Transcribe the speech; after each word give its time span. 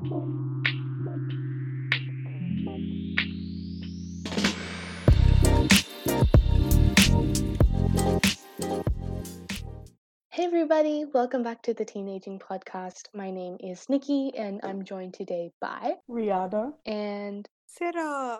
Hey 0.00 0.06
everybody, 10.38 11.04
welcome 11.12 11.42
back 11.42 11.60
to 11.64 11.74
the 11.74 11.84
Teenaging 11.84 12.38
Podcast. 12.38 13.08
My 13.12 13.30
name 13.30 13.58
is 13.60 13.90
Nikki 13.90 14.32
and 14.34 14.60
I'm 14.62 14.84
joined 14.84 15.12
today 15.12 15.52
by 15.60 15.96
Rihanna. 16.08 16.72
and 16.86 17.46
Sarah. 17.66 18.38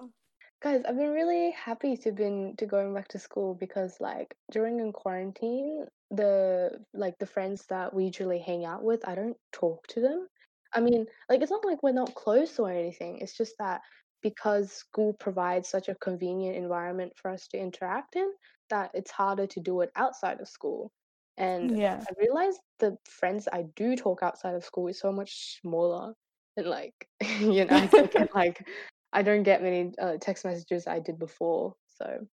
guys, 0.63 0.83
I've 0.89 0.97
been 0.97 1.11
really 1.11 1.51
happy 1.51 1.99
to 1.99 2.13
been 2.13 2.55
to 2.57 2.65
going 2.65 2.95
back 2.95 3.09
to 3.09 3.19
school 3.19 3.55
because 3.55 4.01
like 4.01 4.35
during 4.51 4.81
in 4.81 4.95
quarantine, 4.95 5.85
the 6.11 6.81
like 6.95 7.19
the 7.19 7.27
friends 7.27 7.67
that 7.67 7.93
we 7.93 8.07
usually 8.07 8.39
hang 8.39 8.65
out 8.65 8.83
with, 8.83 9.07
I 9.07 9.15
don't 9.15 9.37
talk 9.53 9.87
to 9.89 10.01
them. 10.01 10.27
I 10.75 10.81
mean, 10.81 11.07
like 11.29 11.43
it's 11.43 11.51
not 11.51 11.65
like 11.65 11.83
we're 11.83 11.93
not 11.93 12.15
close 12.15 12.59
or 12.59 12.71
anything. 12.71 13.19
It's 13.19 13.37
just 13.37 13.55
that 13.59 13.81
because 14.23 14.73
school 14.73 15.15
provides 15.15 15.69
such 15.69 15.89
a 15.89 15.95
convenient 15.97 16.57
environment 16.57 17.13
for 17.17 17.31
us 17.31 17.49
to 17.49 17.59
interact 17.59 18.17
in, 18.17 18.31
that 18.69 18.91
it's 18.95 19.11
harder 19.11 19.47
to 19.47 19.61
do 19.61 19.81
it 19.81 19.91
outside 19.97 20.41
of 20.41 20.49
school. 20.49 20.93
And 21.37 21.71
Yeah. 21.71 22.01
I 22.09 22.13
realized 22.19 22.61
the 22.79 22.97
friends 23.05 23.49
I 23.53 23.65
do 23.75 23.97
talk 23.97 24.23
outside 24.23 24.55
of 24.55 24.65
school 24.65 24.89
is 24.89 25.01
so 25.01 25.11
much 25.11 25.59
smaller. 25.61 26.15
And 26.57 26.67
like, 26.67 27.09
you 27.41 27.65
know, 27.65 27.77
I 27.77 27.87
don't 27.87 28.11
get 28.11 28.29
like 28.35 28.67
I 29.13 29.23
don't 29.23 29.43
get 29.43 29.63
many 29.63 29.93
uh, 30.01 30.19
text 30.21 30.45
messages 30.45 30.87
I 30.87 31.01
did 31.01 31.19
before. 31.19 31.75
So 31.99 32.27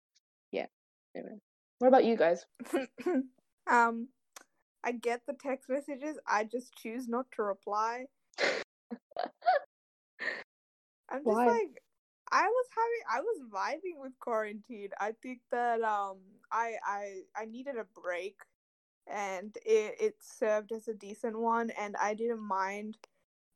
yeah. 0.51 0.67
Anyway. 1.15 1.39
What 1.79 1.87
about 1.89 2.05
you 2.05 2.17
guys? 2.17 2.45
um, 3.69 4.07
I 4.83 4.91
get 4.91 5.21
the 5.27 5.33
text 5.33 5.69
messages. 5.69 6.17
I 6.27 6.43
just 6.43 6.73
choose 6.75 7.07
not 7.07 7.27
to 7.35 7.43
reply. 7.43 8.05
I'm 11.09 11.25
just 11.25 11.45
Why? 11.45 11.59
like, 11.59 11.83
I 12.31 12.47
was 12.47 12.67
having, 12.75 13.03
I 13.09 13.21
was 13.21 13.43
vibing 13.49 14.01
with 14.01 14.19
quarantine. 14.19 14.89
I 14.99 15.13
think 15.13 15.41
that 15.51 15.81
um, 15.81 16.21
I 16.51 16.77
I 16.83 17.23
I 17.35 17.45
needed 17.45 17.77
a 17.77 17.85
break, 17.85 18.41
and 19.07 19.55
it 19.65 19.95
it 20.01 20.23
served 20.23 20.71
as 20.73 20.87
a 20.89 20.93
decent 20.95 21.39
one, 21.39 21.71
and 21.71 21.95
I 21.97 22.13
didn't 22.15 22.41
mind 22.47 22.99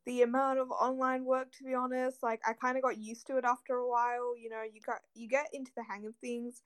the 0.06 0.22
amount 0.24 0.60
of 0.60 0.72
online 0.72 1.26
work. 1.26 1.52
To 1.54 1.64
be 1.66 1.74
honest, 1.76 2.24
like 2.24 2.42
I 2.48 2.54
kind 2.54 2.78
of 2.78 2.84
got 2.84 2.98
used 3.00 3.28
to 3.28 3.38
it 3.38 3.46
after 3.46 3.76
a 3.78 3.90
while. 3.90 4.38
You 4.38 4.50
know, 4.50 4.64
you 4.64 4.82
got 4.82 5.02
you 5.16 5.28
get 5.30 5.48
into 5.54 5.74
the 5.76 5.84
hang 5.84 6.06
of 6.08 6.16
things, 6.18 6.64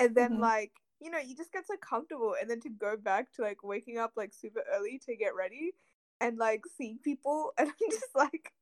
and 0.00 0.14
then 0.16 0.38
Mhm. 0.38 0.40
like 0.40 0.80
you 1.00 1.10
know 1.10 1.18
you 1.18 1.36
just 1.36 1.52
get 1.52 1.66
so 1.66 1.76
comfortable, 1.78 2.36
and 2.40 2.50
then 2.50 2.60
to 2.60 2.70
go 2.70 2.96
back 2.96 3.32
to 3.34 3.42
like 3.42 3.62
waking 3.64 3.98
up 3.98 4.14
like 4.16 4.32
super 4.34 4.64
early 4.72 4.98
to 5.00 5.16
get 5.16 5.34
ready, 5.34 5.74
and 6.20 6.38
like 6.38 6.64
seeing 6.76 6.98
people, 6.98 7.52
and 7.58 7.68
I'm 7.68 7.90
just 7.90 8.14
like. 8.14 8.52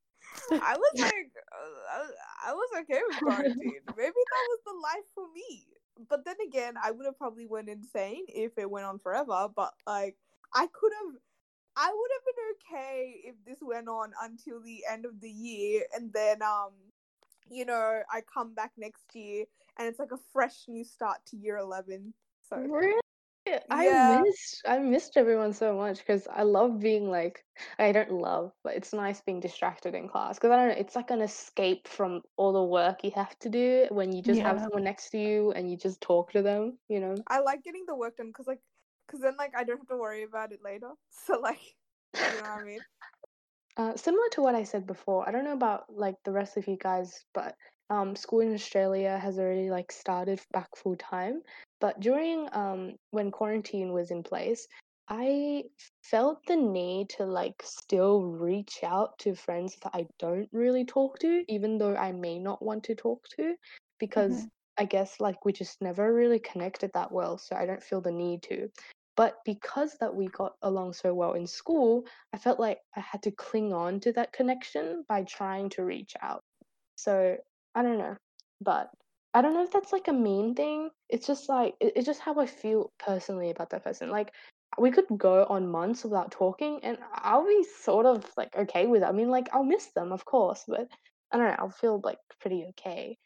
I 0.51 0.75
was 0.77 0.93
like, 1.01 1.31
uh, 1.51 1.95
I, 1.95 1.99
was- 2.01 2.15
I 2.47 2.53
was 2.53 2.69
okay 2.81 3.01
with 3.07 3.17
quarantine. 3.17 3.79
Maybe 3.97 4.11
that 4.13 4.45
was 4.49 4.59
the 4.65 4.73
life 4.81 5.05
for 5.15 5.25
me. 5.33 5.65
But 6.09 6.25
then 6.25 6.35
again, 6.45 6.75
I 6.81 6.91
would 6.91 7.05
have 7.05 7.17
probably 7.17 7.47
went 7.47 7.69
insane 7.69 8.25
if 8.27 8.57
it 8.57 8.69
went 8.69 8.85
on 8.85 8.99
forever. 8.99 9.47
But 9.53 9.73
like, 9.87 10.15
I 10.53 10.67
could 10.71 10.91
have, 11.01 11.15
I 11.75 11.91
would 11.93 12.11
have 12.15 12.25
been 12.25 12.77
okay 12.83 13.15
if 13.25 13.35
this 13.45 13.57
went 13.61 13.87
on 13.87 14.11
until 14.21 14.61
the 14.61 14.83
end 14.89 15.05
of 15.05 15.19
the 15.21 15.29
year, 15.29 15.83
and 15.95 16.11
then 16.13 16.41
um, 16.41 16.71
you 17.49 17.65
know, 17.65 18.01
I 18.11 18.21
come 18.21 18.53
back 18.53 18.71
next 18.77 19.15
year, 19.15 19.45
and 19.77 19.87
it's 19.87 19.99
like 19.99 20.11
a 20.11 20.19
fresh 20.33 20.65
new 20.67 20.83
start 20.83 21.19
to 21.27 21.37
year 21.37 21.57
eleven. 21.57 22.13
So 22.49 22.57
Really? 22.57 22.99
I 23.69 23.89
Yeah. 23.89 24.23
missed 24.23 24.61
I 24.65 24.79
missed 24.79 25.17
everyone 25.17 25.53
so 25.53 25.75
much 25.75 25.99
because 25.99 26.27
I 26.27 26.43
love 26.43 26.79
being 26.79 27.09
like 27.09 27.43
I 27.79 27.91
don't 27.91 28.11
love, 28.11 28.51
but 28.63 28.75
it's 28.75 28.93
nice 28.93 29.21
being 29.21 29.39
distracted 29.39 29.93
in 29.95 30.07
class 30.07 30.37
because 30.37 30.51
I 30.51 30.55
don't 30.57 30.67
know, 30.69 30.75
it's 30.75 30.95
like 30.95 31.11
an 31.11 31.21
escape 31.21 31.87
from 31.87 32.21
all 32.37 32.53
the 32.53 32.63
work 32.63 33.03
you 33.03 33.11
have 33.11 33.37
to 33.39 33.49
do 33.49 33.87
when 33.89 34.11
you 34.13 34.21
just 34.21 34.41
have 34.41 34.59
Yeah. 34.59 34.61
someone 34.61 34.83
next 34.83 35.09
to 35.11 35.17
you 35.17 35.51
and 35.51 35.69
you 35.69 35.77
just 35.77 36.01
talk 36.01 36.31
to 36.33 36.41
them, 36.41 36.77
you 36.89 36.99
know. 36.99 37.15
I 37.27 37.39
like 37.39 37.63
getting 37.63 37.85
the 37.87 37.95
work 37.95 38.17
done 38.17 38.27
because 38.27 38.47
like, 38.47 38.61
because 39.07 39.21
then 39.21 39.35
like 39.37 39.53
I 39.55 39.63
don't 39.63 39.77
have 39.77 39.87
to 39.87 39.97
worry 39.97 40.23
about 40.23 40.51
it 40.51 40.61
later. 40.63 40.91
So 41.09 41.39
like, 41.39 41.61
you 42.13 42.37
know 42.37 42.41
what 42.41 42.49
I 42.49 42.61
mean? 42.63 42.85
Uh, 43.77 43.95
similar 43.95 44.27
to 44.31 44.41
what 44.41 44.55
I 44.55 44.63
said 44.63 44.85
before, 44.87 45.27
I 45.27 45.31
don't 45.31 45.43
know 45.43 45.53
about 45.53 45.85
like 45.93 46.15
the 46.23 46.31
rest 46.31 46.57
of 46.57 46.67
you 46.67 46.77
guys, 46.77 47.25
but 47.33 47.55
um, 47.89 48.15
school 48.15 48.41
in 48.41 48.53
Australia 48.53 49.17
has 49.17 49.39
already 49.39 49.69
like 49.69 49.91
started 49.91 50.39
back 50.51 50.69
full 50.75 50.95
time. 50.95 51.41
But 51.79 51.99
during 51.99 52.49
um, 52.53 52.95
when 53.11 53.31
quarantine 53.31 53.93
was 53.93 54.11
in 54.11 54.23
place, 54.23 54.67
I 55.09 55.63
felt 56.03 56.45
the 56.47 56.55
need 56.57 57.09
to 57.11 57.25
like 57.25 57.61
still 57.63 58.23
reach 58.23 58.83
out 58.83 59.17
to 59.19 59.35
friends 59.35 59.77
that 59.83 59.91
I 59.93 60.07
don't 60.19 60.49
really 60.51 60.85
talk 60.85 61.19
to, 61.19 61.43
even 61.47 61.77
though 61.77 61.95
I 61.95 62.11
may 62.11 62.39
not 62.39 62.61
want 62.63 62.83
to 62.85 62.95
talk 62.95 63.27
to, 63.37 63.55
because 63.99 64.45
Mhm. 64.45 64.49
I 64.77 64.85
guess 64.85 65.19
like 65.19 65.45
we 65.45 65.53
just 65.53 65.81
never 65.81 66.13
really 66.13 66.39
connected 66.39 66.91
that 66.93 67.11
well, 67.11 67.37
so 67.37 67.55
I 67.55 67.65
don't 67.65 67.83
feel 67.83 68.01
the 68.01 68.11
need 68.11 68.43
to. 68.43 68.69
But 69.15 69.37
because 69.45 69.97
that 69.99 70.13
we 70.15 70.27
got 70.27 70.55
along 70.61 70.93
so 70.93 71.13
well 71.13 71.33
in 71.33 71.47
school, 71.47 72.05
I 72.33 72.37
felt 72.37 72.59
like 72.59 72.79
I 72.95 72.99
had 73.01 73.23
to 73.23 73.31
cling 73.31 73.73
on 73.73 73.99
to 74.01 74.13
that 74.13 74.31
connection 74.33 75.03
by 75.09 75.23
trying 75.23 75.69
to 75.71 75.83
reach 75.85 76.13
out. 76.21 76.43
So 76.95 77.37
I 77.77 77.83
don't 77.83 77.99
know, 77.99 78.17
but 78.61 78.91
I 79.35 79.41
don't 79.43 79.53
know 79.55 79.63
if 79.63 79.71
that's 79.71 79.93
like 79.93 80.09
a 80.09 80.13
mean 80.13 80.55
thing. 80.55 80.91
It's 81.09 81.27
just 81.27 81.49
like 81.49 81.75
it- 81.81 81.93
it's 81.97 82.07
just 82.07 82.21
how 82.21 82.39
I 82.39 82.47
feel 82.47 82.91
personally 82.99 83.51
about 83.51 83.69
that 83.71 83.83
person. 83.85 84.09
Like 84.11 84.33
we 84.79 84.91
could 84.91 85.07
go 85.17 85.45
on 85.45 85.69
months 85.69 86.03
without 86.03 86.31
talking, 86.31 86.81
and 86.83 86.99
I'll 87.13 87.45
be 87.47 87.63
sort 87.63 88.05
of 88.07 88.25
like 88.37 88.55
okay 88.57 88.87
with 88.87 89.03
it. 89.03 89.07
I 89.07 89.13
mean, 89.13 89.29
like 89.29 89.49
I'll 89.53 89.63
miss 89.63 89.87
them, 89.93 90.11
of 90.13 90.25
course, 90.25 90.65
but 90.67 90.89
I 91.31 91.37
don't 91.37 91.47
know. 91.47 91.57
I'll 91.59 91.69
feel 91.69 92.01
like 92.03 92.19
pretty 92.41 92.65
okay. 92.71 93.17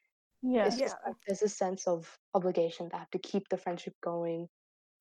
Yeah. 0.43 0.67
It's 0.67 0.77
just 0.77 0.95
Yeah. 0.95 1.07
like 1.07 1.15
there's 1.27 1.43
a 1.43 1.49
sense 1.49 1.87
of 1.87 2.19
obligation 2.33 2.89
that 2.89 2.95
I 2.95 2.99
have 2.99 3.11
to 3.11 3.19
keep 3.19 3.49
the 3.49 3.57
friendship 3.57 3.95
going, 4.03 4.49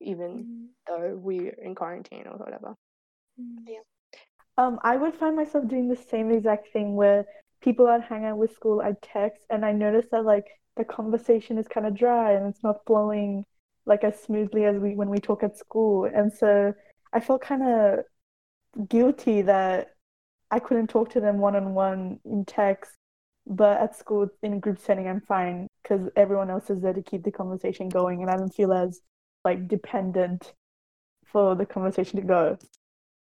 even 0.00 0.46
though 0.86 1.16
we're 1.16 1.54
in 1.54 1.74
quarantine 1.74 2.26
or 2.28 2.38
whatever. 2.38 2.76
Yeah. 3.66 3.80
Um, 4.58 4.78
I 4.82 4.96
would 4.96 5.14
find 5.14 5.36
myself 5.36 5.68
doing 5.68 5.88
the 5.88 5.96
same 5.96 6.30
exact 6.30 6.72
thing 6.72 6.96
where 6.96 7.26
people 7.62 7.86
I'd 7.86 8.02
hang 8.02 8.24
out 8.24 8.38
with 8.38 8.54
school, 8.54 8.80
I'd 8.80 9.00
text, 9.02 9.44
and 9.50 9.64
I 9.64 9.72
noticed 9.72 10.10
that 10.12 10.24
like 10.24 10.46
the 10.76 10.84
conversation 10.84 11.58
is 11.58 11.68
kind 11.68 11.86
of 11.86 11.94
dry 11.94 12.32
and 12.32 12.46
it's 12.46 12.62
not 12.62 12.84
flowing 12.86 13.44
like 13.86 14.04
as 14.04 14.20
smoothly 14.22 14.64
as 14.64 14.76
we 14.78 14.94
when 14.94 15.10
we 15.10 15.18
talk 15.18 15.42
at 15.42 15.56
school. 15.58 16.04
And 16.04 16.32
so 16.32 16.72
I 17.12 17.20
felt 17.20 17.42
kind 17.42 17.62
of 17.62 18.88
guilty 18.88 19.42
that 19.42 19.88
I 20.50 20.58
couldn't 20.58 20.88
talk 20.88 21.10
to 21.10 21.20
them 21.20 21.38
one 21.38 21.56
on 21.56 21.74
one 21.74 22.20
in 22.24 22.44
text, 22.44 22.92
but 23.46 23.80
at 23.80 23.96
school 23.96 24.28
in 24.42 24.54
a 24.54 24.58
group 24.58 24.78
setting, 24.78 25.08
I'm 25.08 25.20
fine 25.20 25.68
because 25.82 26.08
everyone 26.16 26.50
else 26.50 26.70
is 26.70 26.80
there 26.80 26.92
to 26.92 27.02
keep 27.02 27.24
the 27.24 27.32
conversation 27.32 27.88
going, 27.88 28.22
and 28.22 28.30
I 28.30 28.36
don't 28.36 28.54
feel 28.54 28.72
as 28.72 29.00
like 29.44 29.68
dependent 29.68 30.52
for 31.24 31.54
the 31.54 31.66
conversation 31.66 32.20
to 32.20 32.26
go. 32.26 32.58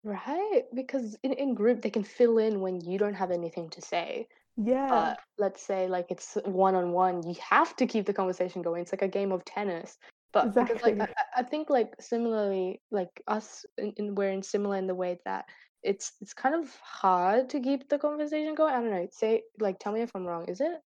Right, 0.09 0.63
because 0.75 1.19
in, 1.23 1.35
in 1.35 1.53
group 1.55 1.83
they 1.83 1.91
can 1.91 2.03
fill 2.03 2.39
in 2.39 2.61
when 2.63 2.81
you 2.81 2.99
don't 2.99 3.13
have 3.15 3.31
anything 3.31 3.69
to 3.71 3.83
say. 3.83 4.27
Yeah. 4.57 4.89
But 4.89 5.19
let's 5.37 5.61
say 5.63 5.87
like 5.87 6.11
it's 6.11 6.39
one 6.47 6.75
on 6.75 6.93
one, 6.93 7.23
you 7.29 7.35
have 7.47 7.77
to 7.77 7.87
keep 7.87 8.07
the 8.07 8.15
conversation 8.15 8.63
going. 8.63 8.81
It's 8.83 8.93
like 8.93 9.03
a 9.03 9.09
game 9.09 9.33
of 9.33 9.45
tennis. 9.45 9.99
But 10.33 10.55
because 10.55 10.81
like 10.83 10.99
I, 10.99 11.41
I 11.41 11.43
think 11.43 11.69
like 11.69 11.95
similarly, 12.01 12.81
like 12.91 13.11
us 13.27 13.67
in, 13.77 13.93
in 13.99 14.15
we're 14.15 14.31
in 14.31 14.43
similar 14.43 14.77
in 14.77 14.87
the 14.87 14.95
way 14.95 15.19
that 15.27 15.45
it's 15.83 16.13
it's 16.23 16.33
kind 16.33 16.55
of 16.55 16.75
hard 16.83 17.51
to 17.51 17.61
keep 17.61 17.91
the 17.91 17.99
conversation 17.99 18.55
going. 18.55 18.75
I 18.75 18.81
don't 18.81 18.91
know. 18.91 19.09
Say 19.13 19.43
like 19.61 19.79
tell 19.79 19.93
me 19.93 20.01
if 20.01 20.11
I'm 20.15 20.25
wrong. 20.27 20.47
Is 20.49 20.63
it 20.63 20.81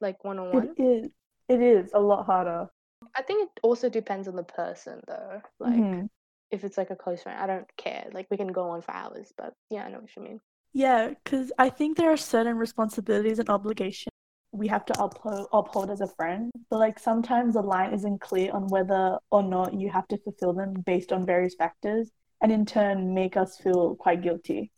like 0.00 0.24
one 0.24 0.40
on 0.40 0.50
one? 0.50 0.74
It 0.76 0.82
is. 0.82 1.10
It 1.48 1.62
is 1.62 1.92
a 1.94 2.00
lot 2.00 2.26
harder. 2.26 2.68
I 3.14 3.22
think 3.22 3.48
it 3.48 3.60
also 3.62 3.88
depends 3.88 4.26
on 4.26 4.34
the 4.34 4.42
person 4.42 5.00
though. 5.06 5.40
Like 5.60 5.78
Mhm. 5.78 6.08
If 6.50 6.64
it's 6.64 6.78
like 6.78 6.90
a 6.90 6.96
close 6.96 7.22
friend, 7.22 7.40
I 7.40 7.46
don't 7.46 7.76
care. 7.76 8.08
Like 8.12 8.26
we 8.30 8.36
can 8.36 8.48
go 8.48 8.70
on 8.70 8.82
for 8.82 8.92
hours, 8.92 9.32
but 9.36 9.54
yeah, 9.70 9.84
I 9.84 9.90
know 9.90 9.98
what 9.98 10.14
you 10.16 10.22
mean. 10.22 10.40
Yeah, 10.72 11.08
because 11.08 11.52
I 11.58 11.70
think 11.70 11.96
there 11.96 12.12
are 12.12 12.16
certain 12.16 12.56
responsibilities 12.56 13.38
and 13.38 13.48
obligations 13.48 14.12
we 14.56 14.68
have 14.68 14.84
to 14.86 15.02
uphold, 15.02 15.48
uphold 15.52 15.90
as 15.90 16.00
a 16.00 16.06
friend. 16.06 16.50
But 16.70 16.78
like 16.78 16.98
sometimes 16.98 17.54
the 17.54 17.62
line 17.62 17.92
isn't 17.92 18.20
clear 18.20 18.52
on 18.52 18.68
whether 18.68 19.18
or 19.30 19.42
not 19.42 19.74
you 19.74 19.90
have 19.90 20.08
to 20.08 20.18
fulfill 20.18 20.52
them 20.52 20.82
based 20.84 21.12
on 21.12 21.26
various 21.26 21.54
factors, 21.54 22.10
and 22.42 22.50
in 22.50 22.66
turn 22.66 23.14
make 23.14 23.36
us 23.36 23.58
feel 23.58 23.96
quite 23.96 24.22
guilty. 24.22 24.72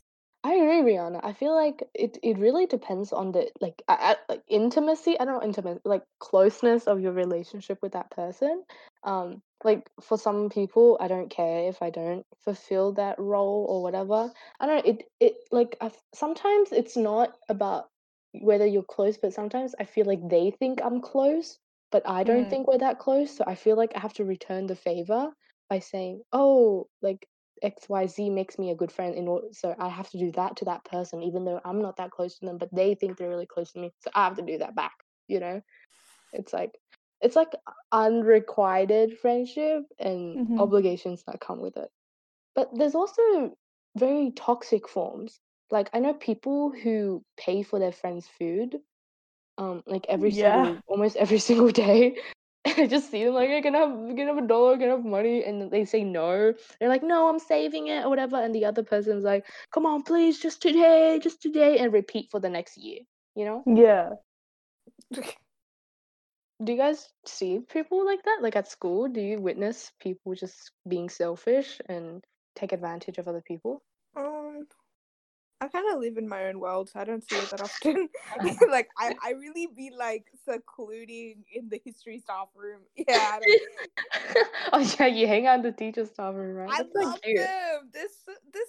I 0.44 0.54
agree, 0.54 0.94
Rihanna. 0.94 1.20
I 1.22 1.32
feel 1.32 1.54
like 1.54 1.82
it, 1.94 2.18
it 2.22 2.38
really 2.38 2.66
depends 2.66 3.12
on 3.12 3.32
the 3.32 3.50
like 3.60 3.82
I, 3.88 4.16
I, 4.28 4.32
like 4.32 4.42
intimacy. 4.48 5.18
I 5.18 5.24
don't 5.24 5.34
know 5.34 5.42
intimacy, 5.42 5.80
like 5.84 6.04
closeness 6.20 6.86
of 6.86 7.00
your 7.00 7.12
relationship 7.12 7.78
with 7.82 7.92
that 7.92 8.10
person. 8.10 8.64
Um, 9.04 9.42
like 9.64 9.90
for 10.00 10.16
some 10.16 10.48
people, 10.48 10.96
I 11.00 11.08
don't 11.08 11.28
care 11.30 11.68
if 11.68 11.82
I 11.82 11.90
don't 11.90 12.24
fulfill 12.44 12.92
that 12.94 13.18
role 13.18 13.66
or 13.68 13.82
whatever. 13.82 14.32
I 14.60 14.66
don't 14.66 14.76
know. 14.86 14.92
It 14.92 15.04
it 15.20 15.34
like 15.50 15.76
I, 15.80 15.90
sometimes 16.14 16.72
it's 16.72 16.96
not 16.96 17.36
about 17.48 17.88
whether 18.32 18.66
you're 18.66 18.82
close, 18.84 19.18
but 19.18 19.32
sometimes 19.34 19.74
I 19.80 19.84
feel 19.84 20.06
like 20.06 20.28
they 20.28 20.50
think 20.52 20.80
I'm 20.82 21.00
close, 21.00 21.58
but 21.90 22.02
I 22.08 22.22
don't 22.24 22.46
Mm. 22.46 22.50
think 22.50 22.68
we're 22.68 22.78
that 22.78 22.98
close. 22.98 23.36
So 23.36 23.44
I 23.46 23.54
feel 23.56 23.76
like 23.76 23.92
I 23.96 24.00
have 24.00 24.14
to 24.14 24.24
return 24.24 24.66
the 24.66 24.76
favor 24.76 25.32
by 25.68 25.80
saying, 25.80 26.22
"Oh, 26.32 26.86
like 27.02 27.26
xyz 27.62 28.30
makes 28.32 28.58
me 28.58 28.70
a 28.70 28.74
good 28.74 28.92
friend 28.92 29.14
in 29.14 29.28
order 29.28 29.46
so 29.52 29.74
i 29.78 29.88
have 29.88 30.08
to 30.10 30.18
do 30.18 30.30
that 30.32 30.56
to 30.56 30.64
that 30.64 30.84
person 30.84 31.22
even 31.22 31.44
though 31.44 31.60
i'm 31.64 31.82
not 31.82 31.96
that 31.96 32.10
close 32.10 32.38
to 32.38 32.46
them 32.46 32.58
but 32.58 32.74
they 32.74 32.94
think 32.94 33.16
they're 33.16 33.28
really 33.28 33.46
close 33.46 33.72
to 33.72 33.80
me 33.80 33.92
so 34.00 34.10
i 34.14 34.24
have 34.24 34.36
to 34.36 34.42
do 34.42 34.58
that 34.58 34.74
back 34.74 34.92
you 35.28 35.40
know 35.40 35.60
it's 36.32 36.52
like 36.52 36.72
it's 37.20 37.36
like 37.36 37.52
unrequited 37.92 39.18
friendship 39.18 39.82
and 39.98 40.38
Mhm. 40.38 40.58
obligations 40.58 41.22
that 41.26 41.40
come 41.40 41.60
with 41.60 41.76
it 41.76 41.90
but 42.54 42.68
there's 42.74 42.94
also 42.94 43.52
very 43.96 44.32
toxic 44.36 44.88
forms 44.88 45.40
like 45.70 45.90
i 45.92 45.98
know 45.98 46.14
people 46.14 46.70
who 46.70 47.22
pay 47.38 47.62
for 47.62 47.78
their 47.78 47.92
friends 47.92 48.28
food 48.38 48.76
um 49.58 49.82
like 49.86 50.06
every 50.08 50.30
Yeah. 50.30 50.32
single 50.32 50.80
almost 50.86 51.16
every 51.16 51.38
single 51.48 51.70
day 51.70 52.16
I 52.64 52.86
just 52.90 53.10
see 53.10 53.24
them 53.24 53.34
like, 53.34 53.50
I 53.50 53.60
can 53.60 53.74
have, 53.74 53.90
you 53.90 54.14
can 54.14 54.26
have 54.28 54.38
a 54.38 54.46
dollar, 54.46 54.74
I 54.74 54.78
can 54.78 54.90
have 54.90 55.04
money, 55.04 55.44
and 55.44 55.70
they 55.70 55.84
say 55.84 56.04
no. 56.04 56.52
They're 56.78 56.88
like, 56.88 57.02
no, 57.02 57.28
I'm 57.28 57.38
saving 57.38 57.88
it 57.88 58.04
or 58.04 58.10
whatever, 58.10 58.36
and 58.36 58.54
the 58.54 58.64
other 58.64 58.82
person's 58.82 59.24
like, 59.24 59.46
come 59.72 59.86
on, 59.86 60.02
please, 60.02 60.38
just 60.38 60.62
today, 60.62 61.18
just 61.22 61.40
today, 61.42 61.78
and 61.78 61.92
repeat 61.92 62.28
for 62.30 62.40
the 62.40 62.50
next 62.50 62.76
year. 62.76 63.00
You 63.34 63.44
know? 63.44 63.62
Yeah. 63.66 64.10
Do 66.64 66.72
you 66.72 66.78
guys 66.78 67.08
see 67.24 67.60
people 67.60 68.04
like 68.04 68.24
that? 68.24 68.38
Like 68.42 68.56
at 68.56 68.68
school, 68.68 69.06
do 69.08 69.20
you 69.20 69.40
witness 69.40 69.92
people 70.00 70.34
just 70.34 70.72
being 70.88 71.08
selfish 71.08 71.80
and 71.88 72.24
take 72.56 72.72
advantage 72.72 73.18
of 73.18 73.28
other 73.28 73.40
people? 73.40 73.80
I 75.60 75.68
kind 75.68 75.92
of 75.92 75.98
live 76.00 76.16
in 76.16 76.28
my 76.28 76.44
own 76.46 76.60
world, 76.60 76.88
so 76.88 77.00
I 77.00 77.04
don't 77.04 77.24
see 77.24 77.36
it 77.36 77.50
that 77.50 77.60
often. 77.60 78.08
like, 78.70 78.88
I, 78.96 79.14
I 79.24 79.30
really 79.32 79.66
be 79.76 79.90
like 79.96 80.26
secluding 80.44 81.44
in 81.52 81.68
the 81.68 81.80
history 81.84 82.18
staff 82.18 82.48
room. 82.54 82.82
Yeah, 83.08 83.38
oh 84.72 84.94
yeah, 84.98 85.06
you 85.06 85.26
hang 85.26 85.46
out 85.46 85.56
in 85.56 85.62
the 85.62 85.72
teacher 85.72 86.04
staff 86.04 86.34
room, 86.34 86.54
right? 86.54 86.70
I 86.70 86.78
That's 86.78 86.92
so 86.92 87.00
love 87.00 87.22
cute. 87.22 87.38
them. 87.38 87.90
They're, 87.92 88.04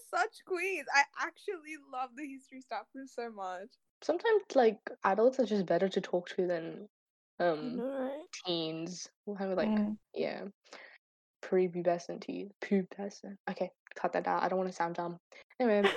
such 0.10 0.44
queens. 0.46 0.86
I 0.94 1.04
actually 1.26 1.76
love 1.92 2.10
the 2.16 2.26
history 2.26 2.62
staff 2.62 2.86
room 2.96 3.08
so 3.08 3.30
much. 3.30 3.68
Sometimes 4.02 4.44
like 4.56 4.78
adults 5.04 5.40
are 5.40 5.46
just 5.46 5.66
better 5.66 5.90
to 5.90 6.02
talk 6.02 6.30
to 6.30 6.48
than 6.48 6.88
um 7.40 7.80
right? 7.80 8.24
teens. 8.46 9.08
We'll 9.26 9.36
have 9.38 9.52
like 9.52 9.68
Mm. 9.68 9.98
yeah, 10.16 10.42
prepubescent 11.44 12.22
teens, 12.22 12.52
pubescent. 12.62 13.36
Okay, 13.50 13.70
cut 13.96 14.14
that 14.14 14.28
out. 14.28 14.44
I 14.44 14.50
don't 14.50 14.60
want 14.60 14.70
to 14.70 14.76
sound 14.76 14.96
dumb. 14.96 15.18
Anyway. 15.60 15.90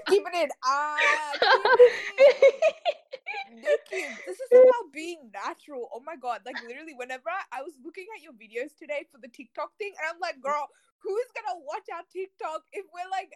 keep 0.08 0.22
it 0.26 0.34
in. 0.34 0.48
Ah, 0.64 0.96
keep 1.32 1.64
it 1.64 1.90
in. 2.18 3.60
Nikki, 3.62 4.02
this 4.26 4.38
is 4.40 4.50
about 4.52 4.92
being 4.92 5.30
natural. 5.32 5.88
Oh 5.94 6.02
my 6.04 6.16
god. 6.16 6.40
Like 6.46 6.56
literally 6.66 6.94
whenever 6.94 7.30
I, 7.30 7.60
I 7.60 7.62
was 7.62 7.74
looking 7.84 8.06
at 8.16 8.22
your 8.22 8.32
videos 8.34 8.74
today 8.78 9.06
for 9.10 9.18
the 9.22 9.28
TikTok 9.28 9.70
thing, 9.78 9.94
and 9.98 10.04
I'm 10.10 10.20
like, 10.20 10.40
girl, 10.42 10.68
who's 10.98 11.28
gonna 11.34 11.60
watch 11.62 11.86
our 11.92 12.02
TikTok 12.10 12.62
if 12.72 12.84
we're 12.92 13.10
like 13.10 13.30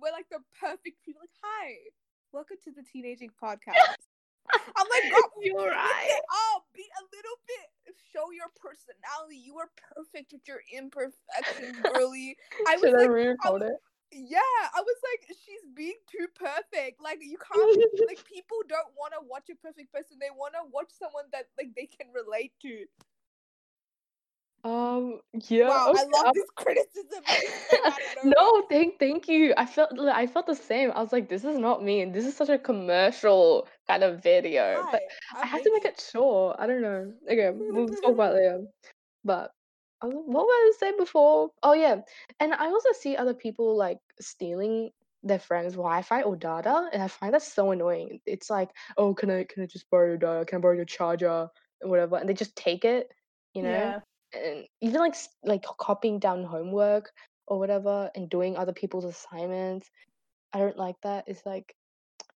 we're 0.00 0.12
like 0.12 0.28
the 0.30 0.40
perfect 0.58 1.04
people? 1.04 1.20
Like, 1.22 1.36
hi, 1.42 1.92
welcome 2.32 2.56
to 2.64 2.72
the 2.72 2.82
Teenaging 2.82 3.30
Podcast. 3.36 3.76
I'm 4.50 4.86
like, 4.90 5.12
girl, 5.12 5.30
You're 5.42 5.70
right. 5.70 6.20
up, 6.56 6.64
be 6.74 6.82
a 6.82 7.02
little 7.14 7.38
bit, 7.46 7.94
show 8.12 8.32
your 8.32 8.50
personality. 8.58 9.38
You 9.38 9.58
are 9.58 9.70
perfect 9.94 10.32
with 10.32 10.42
your 10.48 10.58
imperfections, 10.74 11.78
girly. 11.94 12.36
I 12.66 12.74
was 12.76 12.80
Should 12.90 12.94
I 12.98 13.02
like, 13.02 13.10
re-record 13.10 13.62
it? 13.62 13.78
Yeah, 14.12 14.40
I 14.74 14.80
was 14.80 14.96
like, 15.12 15.28
she's 15.28 15.62
being 15.74 15.98
too 16.10 16.26
perfect. 16.34 17.00
Like 17.02 17.18
you 17.22 17.38
can't 17.38 17.78
like 18.08 18.24
people 18.24 18.58
don't 18.68 18.88
want 18.96 19.12
to 19.14 19.20
watch 19.26 19.48
a 19.50 19.54
perfect 19.56 19.92
person. 19.92 20.18
They 20.20 20.30
want 20.34 20.54
to 20.54 20.60
watch 20.72 20.90
someone 20.90 21.24
that 21.32 21.46
like 21.58 21.74
they 21.76 21.86
can 21.86 22.08
relate 22.12 22.52
to. 22.62 22.84
Um. 24.62 25.20
Yeah. 25.48 25.68
wow, 25.68 25.86
I 25.88 25.90
okay, 26.02 26.10
love 26.12 26.24
I'm- 26.26 26.32
this 26.34 26.50
criticism. 26.56 27.22
It's 27.28 27.70
come 27.70 27.80
out 27.86 27.92
of 27.98 28.24
nowhere. 28.24 28.34
no, 28.36 28.66
thank 28.68 28.98
thank 28.98 29.26
you. 29.28 29.54
I 29.56 29.64
felt 29.64 29.98
I 29.98 30.26
felt 30.26 30.46
the 30.46 30.54
same. 30.54 30.90
I 30.94 31.00
was 31.00 31.12
like, 31.12 31.28
this 31.30 31.44
is 31.44 31.56
not 31.58 31.82
me, 31.82 32.02
and 32.02 32.12
this 32.12 32.26
is 32.26 32.36
such 32.36 32.50
a 32.50 32.58
commercial 32.58 33.66
kind 33.88 34.02
of 34.02 34.22
video. 34.22 34.86
But 34.90 35.00
I 35.34 35.40
I'm 35.40 35.48
had 35.48 35.62
to 35.62 35.72
make 35.72 35.86
it 35.86 35.98
short. 36.12 36.56
I 36.58 36.66
don't 36.66 36.82
know. 36.82 37.10
Okay, 37.30 37.50
we'll 37.54 37.88
talk 37.88 38.12
about 38.12 38.34
it 38.34 38.36
later. 38.36 38.60
But 39.24 39.52
I 40.02 40.06
was- 40.06 40.24
what 40.26 40.44
was 40.46 40.76
I 40.76 40.78
say 40.78 40.96
before? 40.96 41.50
Oh 41.62 41.72
yeah, 41.74 42.02
and 42.40 42.54
I 42.54 42.66
also 42.66 42.92
see 42.92 43.16
other 43.16 43.34
people 43.34 43.76
like 43.76 43.98
stealing 44.20 44.90
their 45.22 45.38
friends' 45.38 45.74
Wi-Fi 45.74 46.22
or 46.22 46.36
data, 46.36 46.88
and 46.92 47.02
I 47.02 47.08
find 47.08 47.34
that 47.34 47.42
so 47.42 47.70
annoying. 47.72 48.20
It's 48.26 48.50
like, 48.50 48.70
oh, 48.96 49.14
can 49.14 49.30
I 49.30 49.44
can 49.44 49.62
I 49.62 49.66
just 49.66 49.90
borrow 49.90 50.08
your 50.08 50.16
data? 50.18 50.44
Can 50.46 50.58
I 50.58 50.60
borrow 50.62 50.74
your 50.76 50.84
charger 50.86 51.48
or 51.82 51.88
whatever? 51.90 52.16
And 52.16 52.28
they 52.28 52.34
just 52.34 52.56
take 52.56 52.84
it, 52.84 53.08
you 53.54 53.62
know 53.62 53.94
Yeah. 53.94 54.00
and 54.32 54.66
even 54.80 55.00
like 55.00 55.14
like 55.44 55.64
copying 55.78 56.18
down 56.18 56.44
homework 56.44 57.10
or 57.46 57.58
whatever 57.58 58.10
and 58.14 58.28
doing 58.30 58.56
other 58.56 58.72
people's 58.72 59.04
assignments 59.04 59.90
i 60.52 60.58
don't 60.58 60.76
like 60.76 60.96
that 61.02 61.24
it's 61.26 61.44
like 61.46 61.74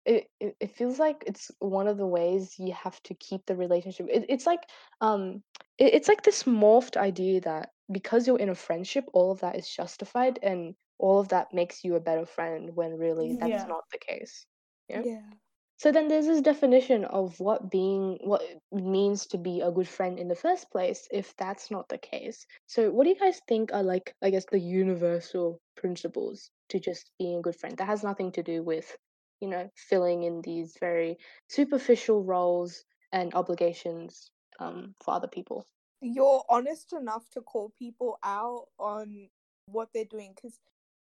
it, 0.06 0.28
it, 0.40 0.56
it 0.60 0.72
feels 0.72 1.00
like 1.00 1.24
it's 1.28 1.52
one 1.60 1.88
of 1.88 1.98
the 1.98 2.06
ways 2.08 2.56
you 2.60 2.74
have 2.74 3.02
to 3.04 3.14
keep 3.16 3.46
the 3.46 3.56
relationship 3.56 4.08
it, 4.10 4.26
it's 4.30 4.46
like 4.46 4.64
um 5.02 5.44
it, 5.78 5.94
it's 5.94 6.08
like 6.08 6.24
this 6.24 6.44
morphed 6.44 6.98
idea 6.98 7.42
that 7.42 7.70
because 7.92 8.28
you're 8.28 8.40
in 8.40 8.50
a 8.50 8.56
friendship 8.56 9.06
all 9.14 9.32
of 9.32 9.42
that 9.42 9.56
is 9.56 9.68
justified 9.70 10.40
and 10.44 10.76
all 11.00 11.20
of 11.20 11.30
that 11.30 11.54
makes 11.54 11.84
you 11.84 11.96
a 11.96 12.00
better 12.00 12.26
friend 12.26 12.72
when 12.76 12.98
really 12.98 13.36
that's 13.40 13.66
Yeah. 13.66 13.68
not 13.68 13.84
the 13.92 13.98
case 14.00 14.46
Yeah. 14.88 15.04
Yeah. 15.04 15.36
so 15.78 15.92
then 15.92 16.08
there's 16.08 16.28
this 16.28 16.42
definition 16.42 17.04
of 17.06 17.40
what 17.40 17.70
being 17.70 18.18
what 18.24 18.42
it 18.42 18.62
means 18.72 19.26
to 19.28 19.38
be 19.38 19.62
a 19.62 19.72
good 19.72 19.88
friend 19.88 20.20
in 20.20 20.28
the 20.28 20.36
first 20.36 20.72
place 20.72 21.08
if 21.12 21.36
that's 21.38 21.70
not 21.72 21.90
the 21.90 21.98
case. 21.98 22.46
So 22.68 22.92
what 22.92 23.04
do 23.04 23.10
you 23.10 23.20
guys 23.20 23.42
think 23.48 23.74
are 23.74 23.84
like 23.84 24.16
I 24.22 24.30
guess 24.30 24.46
the 24.46 24.60
universal 24.60 25.62
principles 25.76 26.52
to 26.70 26.80
just 26.80 27.12
being 27.18 27.38
a 27.38 27.42
good 27.42 27.56
friend 27.56 27.78
that 27.78 27.86
has 27.88 28.04
nothing 28.04 28.32
to 28.34 28.44
do 28.44 28.64
with, 28.64 28.98
you 29.42 29.48
know, 29.48 29.70
filling 29.76 30.24
in 30.24 30.42
these 30.42 30.78
very 30.80 31.18
superficial 31.50 32.24
roles 32.24 32.86
and 33.12 33.34
obligations 33.34 34.32
um 34.60 34.96
for 35.04 35.14
other 35.14 35.28
people. 35.28 35.66
You're 36.02 36.44
honest 36.50 36.94
enough 36.94 37.30
to 37.32 37.42
call 37.42 37.74
people 37.78 38.18
out 38.24 38.68
on 38.80 39.30
what 39.66 39.90
they're 39.94 40.06
doing 40.06 40.34
because 40.36 40.60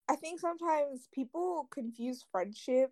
I 0.09 0.15
think 0.15 0.39
sometimes 0.39 1.07
people 1.13 1.67
confuse 1.71 2.25
friendship 2.31 2.91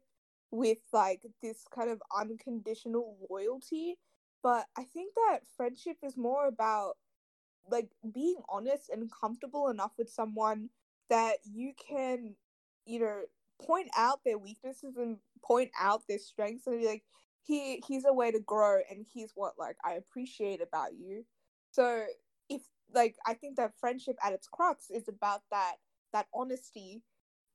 with 0.51 0.79
like 0.93 1.21
this 1.41 1.65
kind 1.73 1.89
of 1.89 2.01
unconditional 2.17 3.17
loyalty. 3.29 3.97
But 4.41 4.67
I 4.77 4.83
think 4.83 5.13
that 5.15 5.41
friendship 5.57 5.97
is 6.03 6.15
more 6.15 6.47
about 6.47 6.95
like 7.69 7.89
being 8.13 8.37
honest 8.49 8.89
and 8.89 9.11
comfortable 9.11 9.67
enough 9.69 9.91
with 9.97 10.09
someone 10.09 10.69
that 11.09 11.37
you 11.43 11.73
can, 11.73 12.35
you 12.85 12.99
know, 12.99 13.21
point 13.61 13.89
out 13.97 14.23
their 14.23 14.37
weaknesses 14.37 14.95
and 14.95 15.17
point 15.43 15.71
out 15.79 16.01
their 16.07 16.19
strengths 16.19 16.67
and 16.67 16.79
be 16.79 16.87
like, 16.87 17.03
he 17.43 17.81
he's 17.87 18.05
a 18.05 18.13
way 18.13 18.31
to 18.31 18.39
grow 18.39 18.79
and 18.89 19.05
he's 19.11 19.31
what 19.35 19.53
like 19.57 19.77
I 19.83 19.93
appreciate 19.93 20.61
about 20.61 20.91
you. 20.97 21.25
So 21.71 22.03
if 22.49 22.61
like 22.93 23.15
I 23.25 23.33
think 23.33 23.57
that 23.57 23.73
friendship 23.79 24.17
at 24.23 24.33
its 24.33 24.47
crux 24.47 24.89
is 24.89 25.07
about 25.07 25.41
that 25.51 25.75
that 26.13 26.27
honesty 26.33 27.01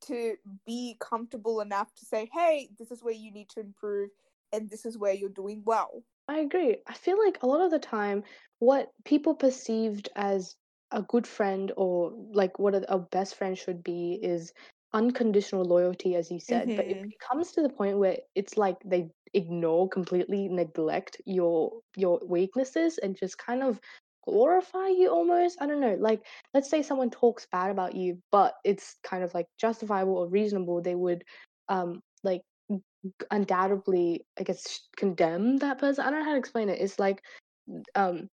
to 0.06 0.34
be 0.66 0.96
comfortable 1.00 1.60
enough 1.60 1.94
to 1.94 2.04
say, 2.04 2.28
hey, 2.32 2.68
this 2.78 2.90
is 2.90 3.02
where 3.02 3.14
you 3.14 3.32
need 3.32 3.48
to 3.50 3.60
improve 3.60 4.10
and 4.52 4.68
this 4.68 4.84
is 4.84 4.98
where 4.98 5.12
you're 5.14 5.28
doing 5.28 5.62
well. 5.64 6.02
I 6.28 6.38
agree. 6.38 6.76
I 6.86 6.94
feel 6.94 7.18
like 7.18 7.42
a 7.42 7.46
lot 7.46 7.60
of 7.60 7.70
the 7.70 7.78
time, 7.78 8.24
what 8.58 8.90
people 9.04 9.34
perceived 9.34 10.08
as 10.16 10.56
a 10.90 11.02
good 11.02 11.26
friend 11.26 11.72
or 11.76 12.12
like 12.32 12.58
what 12.58 12.74
a, 12.74 12.98
best 12.98 13.34
friend 13.34 13.58
should 13.58 13.82
be 13.82 14.18
is 14.22 14.52
unconditional 14.94 15.64
loyalty, 15.64 16.16
as 16.16 16.30
you 16.32 16.40
said. 16.40 16.74
But 16.76 16.86
if 16.88 16.98
Mhm. 16.98 17.10
it 17.10 17.18
comes 17.30 17.52
to 17.52 17.62
the 17.62 17.70
point 17.70 17.98
where 17.98 18.18
it's 18.36 18.58
like 18.58 18.78
they 18.86 19.10
ignore, 19.34 19.88
completely 19.90 20.48
neglect 20.48 21.20
your 21.26 21.80
your 21.96 22.20
weaknesses 22.26 22.98
and 22.98 23.16
just 23.16 23.38
kind 23.38 23.62
of 23.62 23.80
glorify 24.26 24.88
you 24.88 25.10
almost, 25.10 25.58
I 25.62 25.66
don't 25.66 25.80
know. 25.80 25.96
Like, 26.00 26.22
let's 26.54 26.70
say 26.70 26.82
someone 26.82 27.10
talks 27.10 27.46
bad 27.52 27.70
about 27.70 27.96
you, 27.96 28.18
but 28.32 28.54
it's 28.64 28.96
kind 29.04 29.24
of 29.24 29.34
like 29.34 29.46
justifiable 29.58 30.16
or 30.16 30.28
reasonable. 30.28 30.82
They 30.82 30.96
would 30.96 31.24
um 31.68 32.00
like 32.24 32.42
undoubtedly 33.30 34.24
i 34.38 34.42
guess 34.42 34.88
condemn 34.96 35.56
that 35.58 35.78
person 35.78 36.04
i 36.04 36.10
don't 36.10 36.20
know 36.20 36.24
how 36.26 36.32
to 36.32 36.38
explain 36.38 36.68
it 36.68 36.80
it's 36.80 36.98
like 36.98 37.22
um 37.94 38.28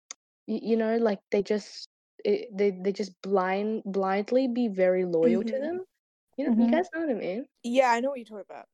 y- 0.48 0.60
you 0.62 0.76
know 0.76 0.96
like 0.98 1.20
they 1.32 1.42
just 1.42 1.88
it, 2.24 2.48
they 2.56 2.70
they 2.82 2.92
just 2.92 3.12
blind 3.22 3.82
blindly 3.84 4.48
be 4.48 4.68
very 4.68 5.04
loyal 5.04 5.42
to 5.42 5.58
Mhm. 5.58 5.60
them 5.60 5.84
you 6.38 6.46
know 6.46 6.54
you 6.56 6.66
Mhm. 6.66 6.72
guys 6.72 6.88
know 6.94 7.02
what 7.02 7.10
i 7.10 7.14
mean 7.14 7.46
Yeah, 7.64 7.90
I 7.90 8.00
know 8.00 8.10
what 8.10 8.18
you're 8.18 8.26
talking 8.26 8.46
about. 8.50 8.66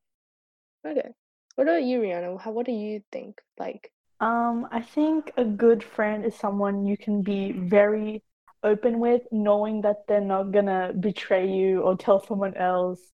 okay 0.85 1.09
what 1.55 1.67
about 1.67 1.83
you 1.83 1.99
rihanna 2.01 2.39
how 2.41 2.51
what 2.51 2.65
do 2.65 2.71
you 2.71 3.03
think 3.11 3.41
like 3.59 3.91
Um, 4.19 4.67
I 4.71 4.81
think 4.81 5.31
a 5.37 5.45
good 5.45 5.83
friend 5.83 6.25
is 6.25 6.35
someone 6.35 6.85
you 6.85 6.97
can 6.97 7.21
be 7.21 7.51
very 7.53 8.23
open 8.63 8.99
with, 8.99 9.21
knowing 9.31 9.81
that 9.81 10.07
they're 10.07 10.21
not 10.21 10.51
gonna 10.51 10.93
betray 10.99 11.47
you 11.49 11.81
or 11.81 11.95
tell 11.97 12.19
someone 12.19 12.55
else, 12.55 13.11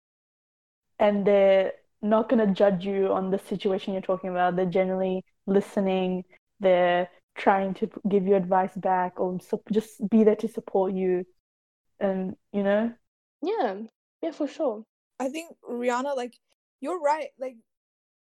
and 1.00 1.26
they're 1.26 1.74
not 2.02 2.30
gonna 2.30 2.54
judge 2.54 2.86
you 2.86 3.12
on 3.12 3.32
the 3.32 3.40
situation 3.40 3.94
you're 3.94 4.02
talking 4.02 4.30
about. 4.30 4.56
They're 4.56 4.66
generally 4.66 5.24
listening, 5.48 6.24
they're 6.60 7.10
trying 7.36 7.74
to 7.76 7.90
give 8.08 8.28
you 8.28 8.36
advice 8.36 8.76
back 8.76 9.20
or 9.20 9.40
sup- 9.40 9.70
just 9.72 10.08
be 10.10 10.24
there 10.24 10.36
to 10.38 10.48
support 10.48 10.94
you, 10.94 11.26
and 12.00 12.36
you 12.54 12.64
know, 12.64 12.94
Yeah, 13.42 13.84
yeah, 14.22 14.32
for 14.32 14.48
sure. 14.48 14.86
I 15.20 15.30
think 15.30 15.56
Rihanna, 15.68 16.16
like, 16.16 16.40
you're 16.80 17.00
right. 17.00 17.30
Like, 17.40 17.58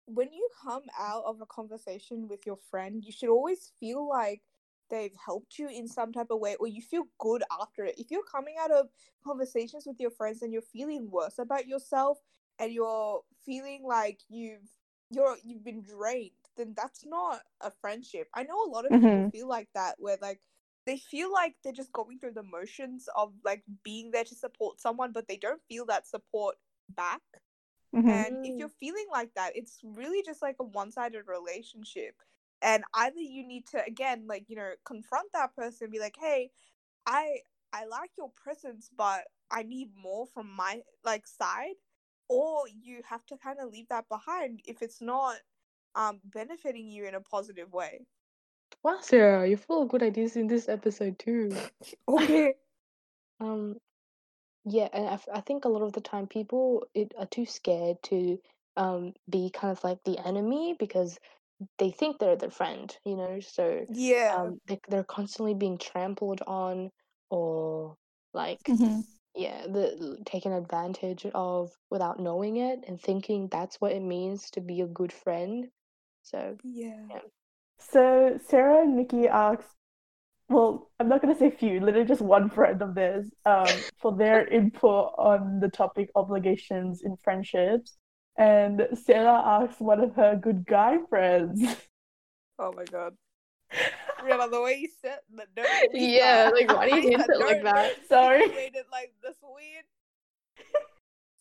when 0.05 0.33
you 0.33 0.49
come 0.63 0.83
out 0.99 1.23
of 1.25 1.41
a 1.41 1.45
conversation 1.45 2.27
with 2.27 2.45
your 2.45 2.57
friend, 2.57 3.03
you 3.03 3.11
should 3.11 3.29
always 3.29 3.71
feel 3.79 4.07
like 4.07 4.41
they've 4.89 5.15
helped 5.25 5.59
you 5.59 5.69
in 5.69 5.87
some 5.87 6.11
type 6.11 6.27
of 6.31 6.39
way 6.39 6.55
or 6.59 6.67
you 6.67 6.81
feel 6.81 7.05
good 7.19 7.43
after 7.61 7.85
it. 7.85 7.95
If 7.97 8.11
you're 8.11 8.23
coming 8.23 8.55
out 8.59 8.71
of 8.71 8.89
conversations 9.23 9.85
with 9.87 9.99
your 9.99 10.11
friends 10.11 10.41
and 10.41 10.51
you're 10.53 10.61
feeling 10.61 11.09
worse 11.11 11.39
about 11.39 11.67
yourself 11.67 12.19
and 12.59 12.71
you're 12.73 13.21
feeling 13.45 13.83
like 13.85 14.21
you've 14.29 14.69
you're 15.11 15.37
you've 15.43 15.63
been 15.63 15.83
drained, 15.83 16.31
then 16.57 16.73
that's 16.75 17.05
not 17.05 17.41
a 17.61 17.71
friendship. 17.71 18.27
I 18.35 18.43
know 18.43 18.63
a 18.63 18.69
lot 18.71 18.85
of 18.85 18.97
people 18.97 19.23
Mhm. 19.23 19.31
feel 19.31 19.47
like 19.47 19.69
that 19.75 19.95
where 19.99 20.17
like 20.21 20.41
they 20.89 20.97
feel 20.97 21.31
like 21.31 21.55
they're 21.63 21.73
just 21.73 21.93
going 21.93 22.19
through 22.19 22.33
the 22.33 22.43
motions 22.43 23.09
of 23.15 23.33
like 23.45 23.63
being 23.83 24.11
there 24.11 24.25
to 24.25 24.35
support 24.35 24.81
someone 24.81 25.13
but 25.13 25.27
they 25.29 25.37
don't 25.37 25.61
feel 25.69 25.85
that 25.85 26.07
support 26.07 26.57
back. 26.89 27.21
Mhm. 27.93 28.07
And 28.07 28.39
if 28.43 28.55
Mm. 28.55 28.59
you're 28.59 28.69
feeling 28.69 29.07
like 29.11 29.33
that, 29.35 29.55
it's 29.55 29.81
really 29.83 30.23
just 30.23 30.41
like 30.41 30.57
a 30.59 30.63
one 30.63 30.91
sided 30.91 31.27
relationship. 31.27 32.15
And 32.61 32.83
either 32.95 33.19
you 33.19 33.45
need 33.45 33.67
to 33.67 33.83
again, 33.85 34.27
like, 34.27 34.49
you 34.49 34.55
know, 34.57 34.73
confront 34.85 35.31
that 35.33 35.55
person 35.55 35.85
and 35.85 35.91
be 35.93 35.99
like, 35.99 36.17
hey, 36.19 36.51
I 37.05 37.41
I 37.73 37.85
like 37.85 38.11
your 38.17 38.31
presence, 38.31 38.89
but 38.95 39.27
I 39.51 39.63
need 39.63 39.95
more 39.95 40.27
from 40.27 40.51
my 40.51 40.83
like 41.03 41.27
side. 41.27 41.75
Or 42.29 42.67
you 42.69 43.03
have 43.09 43.25
to 43.27 43.37
kind 43.37 43.59
of 43.59 43.69
leave 43.71 43.89
that 43.89 44.09
behind 44.09 44.61
if 44.65 44.81
it's 44.81 45.01
not 45.01 45.37
um 45.95 46.21
benefiting 46.25 46.89
you 46.89 47.05
in 47.05 47.15
a 47.15 47.21
positive 47.21 47.73
way. 47.73 48.07
Wow, 48.83 48.99
Sarah, 49.01 49.47
you're 49.47 49.57
full 49.57 49.83
of 49.83 49.89
good 49.89 50.03
ideas 50.03 50.35
in 50.37 50.47
this 50.47 50.69
episode 50.69 51.19
too. 51.19 51.49
Okay. 52.07 52.53
Um, 53.39 53.77
yeah, 54.65 54.89
and 54.93 55.07
I, 55.07 55.13
f- 55.13 55.29
I 55.33 55.41
think 55.41 55.65
a 55.65 55.69
lot 55.69 55.81
of 55.83 55.93
the 55.93 56.01
time 56.01 56.27
people 56.27 56.85
it, 56.93 57.13
are 57.17 57.25
too 57.27 57.45
scared 57.45 57.97
to 58.03 58.39
um 58.77 59.13
be 59.29 59.49
kind 59.53 59.71
of 59.71 59.83
like 59.83 59.99
the 60.05 60.17
enemy 60.25 60.75
because 60.79 61.19
they 61.79 61.91
think 61.91 62.19
they're 62.19 62.35
their 62.35 62.51
friend, 62.51 62.95
you 63.05 63.15
know. 63.17 63.39
So 63.41 63.87
yeah. 63.89 64.35
um, 64.37 64.59
they, 64.67 64.79
they're 64.89 65.03
constantly 65.03 65.53
being 65.53 65.77
trampled 65.77 66.41
on 66.47 66.91
or 67.29 67.97
like 68.33 68.59
Mhm. 68.67 69.03
yeah, 69.35 69.67
the 69.67 70.19
taken 70.25 70.51
advantage 70.53 71.25
of 71.33 71.71
without 71.89 72.19
knowing 72.19 72.57
it 72.57 72.83
and 72.87 73.01
thinking 73.01 73.47
that's 73.49 73.77
what 73.81 73.91
it 73.93 74.01
means 74.01 74.49
to 74.51 74.61
be 74.61 74.81
a 74.81 74.87
good 74.87 75.13
friend. 75.13 75.67
So 76.23 76.57
yeah. 76.63 77.19
So 77.79 78.39
Sarah 78.47 78.81
and 78.83 78.95
Nikki 78.95 79.27
asked, 79.27 79.75
well, 80.49 80.89
I'm 80.99 81.07
not 81.07 81.21
gonna 81.21 81.37
say 81.37 81.51
few, 81.51 81.79
literally 81.79 82.07
just 82.07 82.21
one 82.21 82.49
friend 82.49 82.81
of 82.81 82.95
theirs, 82.95 83.29
um, 83.45 83.67
for 83.97 84.15
their 84.15 84.47
input 84.47 85.13
on 85.17 85.59
the 85.59 85.69
topic 85.69 86.09
obligations 86.15 87.01
in 87.03 87.15
friendships. 87.17 87.97
And 88.37 88.87
Sarah 88.93 89.41
asked 89.45 89.79
one 89.79 89.99
of 89.99 90.15
her 90.15 90.35
good 90.35 90.65
guy 90.65 90.97
friends. 91.09 91.61
Oh 92.57 92.73
my 92.73 92.83
god. 92.85 93.15
Rihanna, 94.21 94.51
the 94.51 94.61
way 94.61 94.75
you 94.75 94.89
said 95.01 95.19
the 95.29 95.45
no, 95.55 95.63
Yeah, 95.93 96.51
like, 96.53 96.67
why 96.67 96.89
do 96.89 96.95
you 96.95 97.09
hint 97.09 97.23
it 97.29 97.39
like 97.39 97.63
that? 97.63 97.93
Sorry. 98.07 98.47
Made 98.47 98.75
it 98.75 98.87
like 98.91 99.13
this 99.23 99.37
weird. 99.41 99.85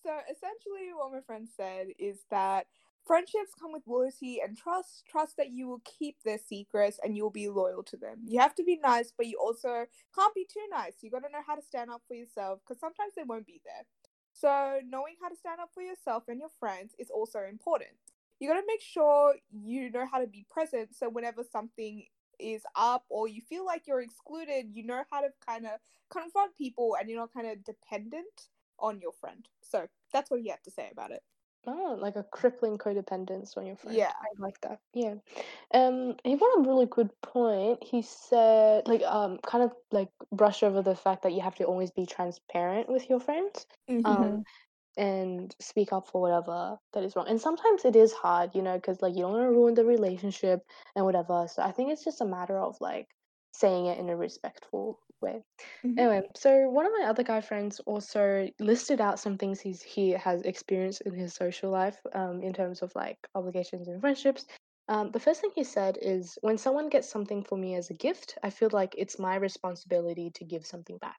so 0.05 0.13
essentially, 0.31 0.93
what 0.95 1.13
my 1.13 1.21
friend 1.21 1.49
said 1.57 1.89
is 1.99 2.19
that 2.31 2.67
friendships 3.09 3.53
come 3.61 3.73
with 3.73 3.85
loyalty 3.89 4.41
and 4.45 4.59
trust. 4.59 5.05
Trust 5.11 5.39
that 5.39 5.51
you 5.51 5.69
will 5.69 5.83
keep 5.87 6.19
their 6.25 6.39
secrets 6.39 7.01
and 7.05 7.17
you'll 7.17 7.31
be 7.31 7.49
loyal 7.51 7.83
to 7.85 7.99
them. 7.99 8.21
You 8.27 8.41
have 8.41 8.55
to 8.57 8.65
be 8.65 8.79
nice, 8.85 9.13
but 9.17 9.27
you 9.29 9.39
also 9.41 9.87
can't 10.15 10.37
be 10.37 10.47
too 10.53 10.67
nice. 10.71 10.97
You 11.03 11.11
got 11.11 11.25
to 11.25 11.33
know 11.33 11.43
how 11.47 11.57
to 11.57 11.63
stand 11.63 11.91
up 11.91 12.03
for 12.09 12.15
yourself 12.15 12.61
because 12.65 12.81
sometimes 12.81 13.15
they 13.17 13.25
won't 13.25 13.49
be 13.49 13.63
there. 13.67 13.87
So 14.35 14.81
knowing 14.89 15.17
how 15.23 15.31
to 15.31 15.37
stand 15.37 15.61
up 15.61 15.71
for 15.75 15.83
yourself 15.83 16.25
and 16.29 16.41
your 16.41 16.51
friends 16.61 16.95
is 17.01 17.11
also 17.11 17.41
important. 17.51 17.93
You 18.41 18.49
got 18.49 18.61
to 18.61 18.67
make 18.69 18.83
sure 18.83 19.37
you 19.51 19.91
know 19.91 20.07
how 20.11 20.21
to 20.21 20.29
be 20.29 20.47
present. 20.51 20.95
So 20.95 21.11
whenever 21.11 21.43
something 21.51 22.05
is 22.39 22.63
up 22.77 23.07
or 23.11 23.29
you 23.29 23.43
feel 23.43 23.67
like 23.67 23.89
you're 23.89 24.03
excluded, 24.03 24.67
you 24.75 24.85
know 24.85 25.05
how 25.11 25.23
to 25.23 25.31
kind 25.47 25.67
of 25.67 25.81
confront 26.11 26.57
people 26.57 26.97
and 27.01 27.11
you're 27.11 27.21
not 27.21 27.35
kind 27.35 27.49
of 27.49 27.65
dependent 27.65 28.49
on 28.79 29.01
your 29.01 29.13
friend. 29.13 29.49
So 29.63 29.89
that's 30.13 30.31
what 30.31 30.41
he 30.41 30.51
had 30.51 30.65
to 30.65 30.71
say 30.71 30.91
about 30.93 31.13
it. 31.13 31.23
Oh, 31.67 31.97
like 32.01 32.17
a 32.17 32.25
crippling 32.25 32.79
codependence 32.79 33.57
on 33.57 33.67
your 33.67 33.77
friend. 33.77 33.97
Yeah. 33.97 34.13
I 34.21 34.29
like 34.39 34.61
that. 34.63 34.81
Yeah. 34.95 35.15
Um, 35.75 36.17
he 36.25 36.37
brought 36.37 36.59
a 36.59 36.63
really 36.69 36.87
good 36.87 37.11
point. 37.23 37.83
He 37.85 38.03
said, 38.03 38.89
like, 38.89 39.03
um, 39.03 39.39
kind 39.39 39.65
of 39.65 39.73
like 39.93 40.09
brush 40.33 40.63
over 40.63 40.83
the 40.83 40.95
fact 40.97 41.23
that 41.23 41.33
you 41.33 41.41
have 41.43 41.57
to 41.57 41.65
always 41.65 41.91
be 41.91 42.07
transparent 42.07 42.89
with 42.89 43.09
your 43.11 43.21
friends, 43.21 43.67
Mm-hmm. 43.91 44.39
um, 44.39 44.45
and 44.97 45.55
speak 45.61 45.93
up 45.93 46.09
for 46.09 46.21
whatever 46.23 46.79
that 46.95 47.05
is 47.05 47.17
wrong. 47.17 47.29
And 47.29 47.41
sometimes 47.41 47.85
it 47.85 47.97
is 47.97 48.13
hard, 48.13 48.55
you 48.55 48.63
know, 48.63 48.77
because 48.77 49.03
like 49.03 49.15
you 49.17 49.23
don't 49.23 49.33
want 49.33 49.45
to 49.45 49.51
ruin 49.51 49.75
the 49.75 49.85
relationship 49.85 50.61
and 50.97 51.05
whatever. 51.05 51.47
So 51.49 51.63
I 51.63 51.73
think 51.73 51.91
it's 51.93 52.05
just 52.05 52.21
a 52.23 52.27
matter 52.27 52.59
of 52.59 52.77
like 52.81 53.09
saying 53.53 53.87
it 53.87 53.99
in 53.99 54.09
a 54.11 54.17
respectful 54.17 54.99
way. 55.21 55.43
Mhm. 55.85 55.99
Anyway, 55.99 56.23
so 56.37 56.69
one 56.71 56.87
of 56.87 56.93
my 56.99 57.07
other 57.07 57.23
guy 57.23 57.41
friends 57.41 57.81
also 57.81 58.49
listed 58.61 59.01
out 59.01 59.19
some 59.19 59.37
things 59.39 59.61
he's 59.61 59.83
he 59.83 60.11
has 60.11 60.43
experienced 60.43 61.03
in 61.03 61.15
his 61.15 61.35
social 61.35 61.71
life, 61.71 61.99
um, 62.15 62.43
in 62.43 62.53
terms 62.53 62.83
of 62.83 62.93
like 62.95 63.19
obligations 63.35 63.89
and 63.89 64.01
friendships. 64.01 64.47
Um, 64.89 65.11
the 65.13 65.21
first 65.21 65.41
thing 65.43 65.51
he 65.55 65.65
said 65.65 65.99
is 66.01 66.39
when 66.41 66.57
someone 66.59 66.89
gets 66.89 67.09
something 67.11 67.45
for 67.45 67.59
me 67.59 67.75
as 67.75 67.91
a 67.91 67.95
gift, 67.95 68.39
I 68.43 68.51
feel 68.51 68.71
like 68.73 68.95
it's 68.97 69.19
my 69.19 69.37
responsibility 69.37 70.31
to 70.37 70.45
give 70.45 70.65
something 70.67 70.97
back. 70.99 71.19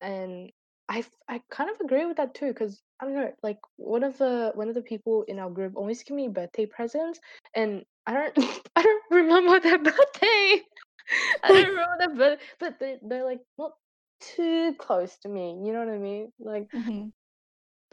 And 0.00 0.50
I, 0.88 1.04
I 1.28 1.42
kind 1.50 1.70
of 1.70 1.80
agree 1.80 2.06
with 2.06 2.16
that 2.18 2.34
too, 2.34 2.48
because 2.48 2.82
I 3.00 3.04
don't 3.06 3.14
know, 3.14 3.32
like 3.42 3.58
one 3.76 4.04
of 4.04 4.18
the 4.18 4.52
one 4.54 4.68
of 4.68 4.74
the 4.74 4.82
people 4.82 5.24
in 5.28 5.38
our 5.38 5.50
group 5.50 5.74
always 5.76 6.02
give 6.04 6.16
me 6.16 6.28
birthday 6.28 6.66
presents, 6.66 7.20
and 7.54 7.84
I 8.06 8.12
don't 8.14 8.38
I 8.76 8.82
don't 8.82 9.04
remember 9.10 9.60
their 9.60 9.78
birthday. 9.82 10.62
I 11.42 11.52
don't 11.52 11.74
remember 12.00 12.16
birthday, 12.16 12.44
but 12.58 12.78
they 12.78 12.98
they're 13.02 13.24
like 13.24 13.40
not 13.58 13.72
too 14.20 14.74
close 14.78 15.18
to 15.20 15.28
me. 15.28 15.60
You 15.64 15.72
know 15.72 15.80
what 15.80 15.94
I 15.94 15.98
mean? 15.98 16.32
Like 16.38 16.68
Mhm. 16.72 17.12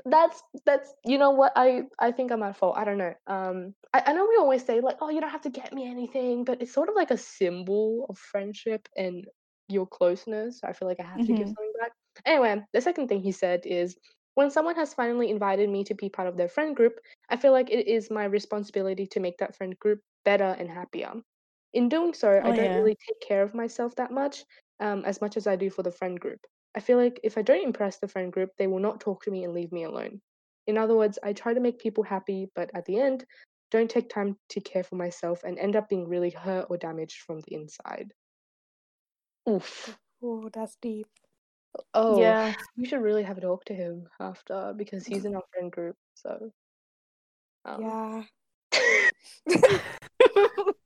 that's 0.06 0.44
that's 0.66 0.94
you 1.06 1.18
know 1.18 1.32
what 1.32 1.54
I 1.56 1.84
I 2.00 2.12
think 2.12 2.32
I'm 2.32 2.44
at 2.44 2.58
fault. 2.58 2.78
I 2.78 2.84
don't 2.86 2.98
know. 2.98 3.14
Um, 3.28 3.76
I, 3.94 4.04
I 4.08 4.14
know 4.14 4.28
we 4.28 4.38
always 4.38 4.66
say 4.66 4.82
like, 4.82 4.98
oh, 5.02 5.10
you 5.10 5.22
don't 5.22 5.30
have 5.30 5.42
to 5.44 5.50
get 5.50 5.74
me 5.74 5.90
anything, 5.90 6.44
but 6.44 6.62
it's 6.62 6.74
sort 6.74 6.90
of 6.90 6.96
like 6.96 7.12
a 7.12 7.18
symbol 7.18 8.06
of 8.10 8.18
friendship 8.18 8.90
and 8.98 9.26
your 9.70 9.88
closeness. 9.88 10.62
I 10.64 10.74
feel 10.74 10.88
like 10.88 11.00
I 11.00 11.04
have 11.06 11.24
to 11.26 11.34
give 11.34 11.48
Mhm. 11.48 11.56
something 11.56 11.74
back. 11.80 11.94
Anyway, 12.26 12.64
the 12.74 12.82
second 12.82 13.08
thing 13.08 13.22
he 13.22 13.32
said 13.32 13.62
is 13.66 13.98
when 14.36 14.50
someone 14.52 14.76
has 14.76 14.94
finally 14.94 15.30
invited 15.30 15.70
me 15.70 15.84
to 15.86 15.94
be 15.96 16.10
part 16.10 16.28
of 16.28 16.38
their 16.38 16.50
friend 16.50 16.76
group, 16.76 17.00
I 17.30 17.38
feel 17.38 17.52
like 17.54 17.70
it 17.70 17.88
is 17.88 18.12
my 18.12 18.26
responsibility 18.26 19.06
to 19.08 19.20
make 19.20 19.38
that 19.38 19.56
friend 19.56 19.78
group 19.80 20.02
better 20.26 20.56
and 20.60 20.70
happier. 20.70 21.14
In 21.74 21.90
doing 21.90 22.14
so, 22.14 22.30
I 22.44 22.50
Oh, 22.50 22.54
don't 22.54 22.66
yeah. 22.66 22.78
really 22.78 22.98
take 23.08 23.20
care 23.20 23.42
of 23.42 23.54
myself 23.56 23.96
that 23.96 24.12
much, 24.12 24.46
um, 24.80 25.04
as 25.06 25.22
much 25.22 25.38
as 25.38 25.48
I 25.48 25.56
do 25.56 25.70
for 25.70 25.82
the 25.84 25.92
friend 25.92 26.20
group. 26.20 26.40
I 26.76 26.80
feel 26.80 26.98
like 26.98 27.20
if 27.24 27.38
I 27.38 27.42
don't 27.42 27.64
impress 27.64 27.98
the 27.98 28.08
friend 28.08 28.32
group, 28.32 28.52
they 28.58 28.68
will 28.68 28.80
not 28.80 29.00
talk 29.00 29.24
to 29.24 29.32
me 29.32 29.44
and 29.44 29.54
leave 29.54 29.72
me 29.72 29.84
alone. 29.84 30.22
In 30.68 30.78
other 30.78 30.96
words, 30.96 31.20
I 31.24 31.34
try 31.34 31.54
to 31.54 31.60
make 31.60 31.80
people 31.80 32.04
happy, 32.04 32.50
but 32.56 32.70
at 32.74 32.86
the 32.86 33.00
end, 33.00 33.26
don't 33.72 33.90
take 33.90 34.10
time 34.10 34.38
to 34.50 34.62
care 34.62 34.84
for 34.84 34.96
myself 34.96 35.44
and 35.44 35.58
end 35.58 35.76
up 35.76 35.90
being 35.90 36.08
really 36.08 36.30
hurt 36.30 36.68
or 36.70 36.78
damaged 36.78 37.22
from 37.26 37.42
the 37.42 37.56
inside. 37.56 38.14
Oof. 39.50 39.98
Oh, 40.22 40.50
that's 40.54 40.78
deep. 40.82 41.08
Oh, 41.94 42.20
Yeah. 42.20 42.54
we 42.78 42.86
should 42.86 43.02
really 43.02 43.24
have 43.24 43.38
a 43.40 43.42
talk 43.42 43.66
to 43.66 43.74
him 43.74 44.08
after 44.20 44.74
because 44.78 45.06
he's 45.06 45.26
in 45.26 45.36
our 45.36 45.44
friend 45.52 45.72
group. 45.72 45.96
So, 46.14 46.52
um, 47.66 47.82
Yeah. 47.82 48.24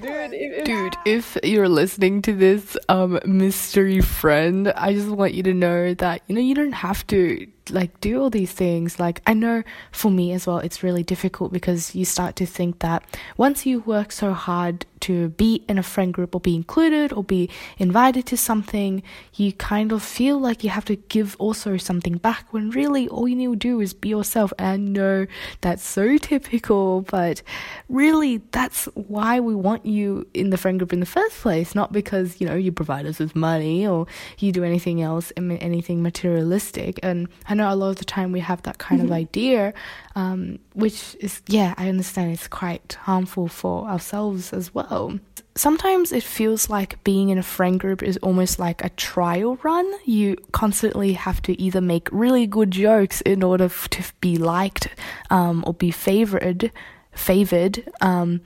dude, 0.00 0.32
if, 0.32 0.64
Dude, 0.64 0.96
if 1.04 1.36
you're 1.42 1.68
listening 1.68 2.22
to 2.22 2.32
this 2.32 2.76
um 2.88 3.18
mystery 3.24 4.00
friend, 4.00 4.72
I 4.76 4.92
just 4.94 5.08
want 5.08 5.34
you 5.34 5.42
to 5.44 5.54
know 5.54 5.94
that 5.94 6.22
you 6.26 6.34
know 6.34 6.40
you 6.40 6.54
don't 6.54 6.72
have 6.72 7.06
to 7.08 7.46
like 7.70 8.00
do 8.00 8.20
all 8.20 8.30
these 8.30 8.52
things. 8.52 8.98
Like 8.98 9.22
I 9.26 9.34
know 9.34 9.62
for 9.92 10.10
me 10.10 10.32
as 10.32 10.46
well, 10.46 10.58
it's 10.58 10.82
really 10.82 11.02
difficult 11.02 11.52
because 11.52 11.94
you 11.94 12.04
start 12.04 12.36
to 12.36 12.46
think 12.46 12.80
that 12.80 13.04
once 13.36 13.66
you 13.66 13.80
work 13.80 14.12
so 14.12 14.32
hard 14.32 14.86
to 15.00 15.28
be 15.30 15.64
in 15.68 15.78
a 15.78 15.82
friend 15.82 16.12
group 16.12 16.34
or 16.34 16.40
be 16.40 16.54
included 16.54 17.12
or 17.12 17.22
be 17.22 17.48
invited 17.78 18.26
to 18.26 18.36
something, 18.36 19.02
you 19.34 19.52
kind 19.52 19.92
of 19.92 20.02
feel 20.02 20.38
like 20.38 20.64
you 20.64 20.70
have 20.70 20.84
to 20.86 20.96
give 20.96 21.36
also 21.38 21.76
something 21.76 22.16
back 22.16 22.52
when 22.52 22.70
really 22.70 23.08
all 23.08 23.28
you 23.28 23.36
need 23.36 23.50
to 23.50 23.56
do 23.56 23.80
is 23.80 23.92
be 23.94 24.08
yourself. 24.08 24.52
And 24.58 24.92
know 24.92 25.26
that's 25.60 25.84
so 25.84 26.16
typical, 26.32 27.02
but 27.02 27.42
really 27.88 28.38
that's 28.50 28.86
why 28.94 29.40
we 29.40 29.54
want 29.54 29.84
you 29.86 30.26
in 30.34 30.50
the 30.50 30.56
friend 30.56 30.78
group 30.78 30.92
in 30.92 31.00
the 31.00 31.06
first 31.06 31.36
place, 31.36 31.74
not 31.74 31.92
because, 31.92 32.40
you 32.40 32.46
know, 32.46 32.54
you 32.54 32.72
provide 32.72 33.06
us 33.06 33.18
with 33.18 33.36
money 33.36 33.86
or 33.86 34.06
you 34.38 34.52
do 34.52 34.64
anything 34.64 35.02
else, 35.02 35.32
anything 35.36 36.02
materialistic. 36.02 36.98
And 37.02 37.28
know 37.56 37.72
a 37.72 37.74
lot 37.74 37.90
of 37.90 37.96
the 37.96 38.04
time 38.04 38.32
we 38.32 38.40
have 38.40 38.62
that 38.62 38.78
kind 38.78 39.00
mm-hmm. 39.00 39.12
of 39.12 39.16
idea, 39.16 39.74
um, 40.14 40.58
which 40.74 41.16
is, 41.20 41.42
yeah, 41.48 41.74
I 41.76 41.88
understand 41.88 42.32
it's 42.32 42.48
quite 42.48 42.94
harmful 43.02 43.48
for 43.48 43.88
ourselves 43.88 44.52
as 44.52 44.74
well 44.74 45.18
sometimes 45.56 46.12
it 46.12 46.22
feels 46.22 46.68
like 46.68 47.02
being 47.02 47.30
in 47.30 47.38
a 47.38 47.42
friend 47.42 47.80
group 47.80 48.02
is 48.02 48.18
almost 48.18 48.58
like 48.58 48.84
a 48.84 48.90
trial 48.90 49.58
run. 49.62 49.90
You 50.04 50.36
constantly 50.52 51.14
have 51.14 51.42
to 51.42 51.60
either 51.60 51.80
make 51.80 52.08
really 52.12 52.46
good 52.46 52.70
jokes 52.70 53.22
in 53.22 53.42
order 53.42 53.68
to 53.68 54.12
be 54.20 54.36
liked 54.36 54.88
um, 55.30 55.64
or 55.66 55.74
be 55.74 55.90
favored, 55.90 56.70
favored, 57.12 57.90
um, 58.00 58.42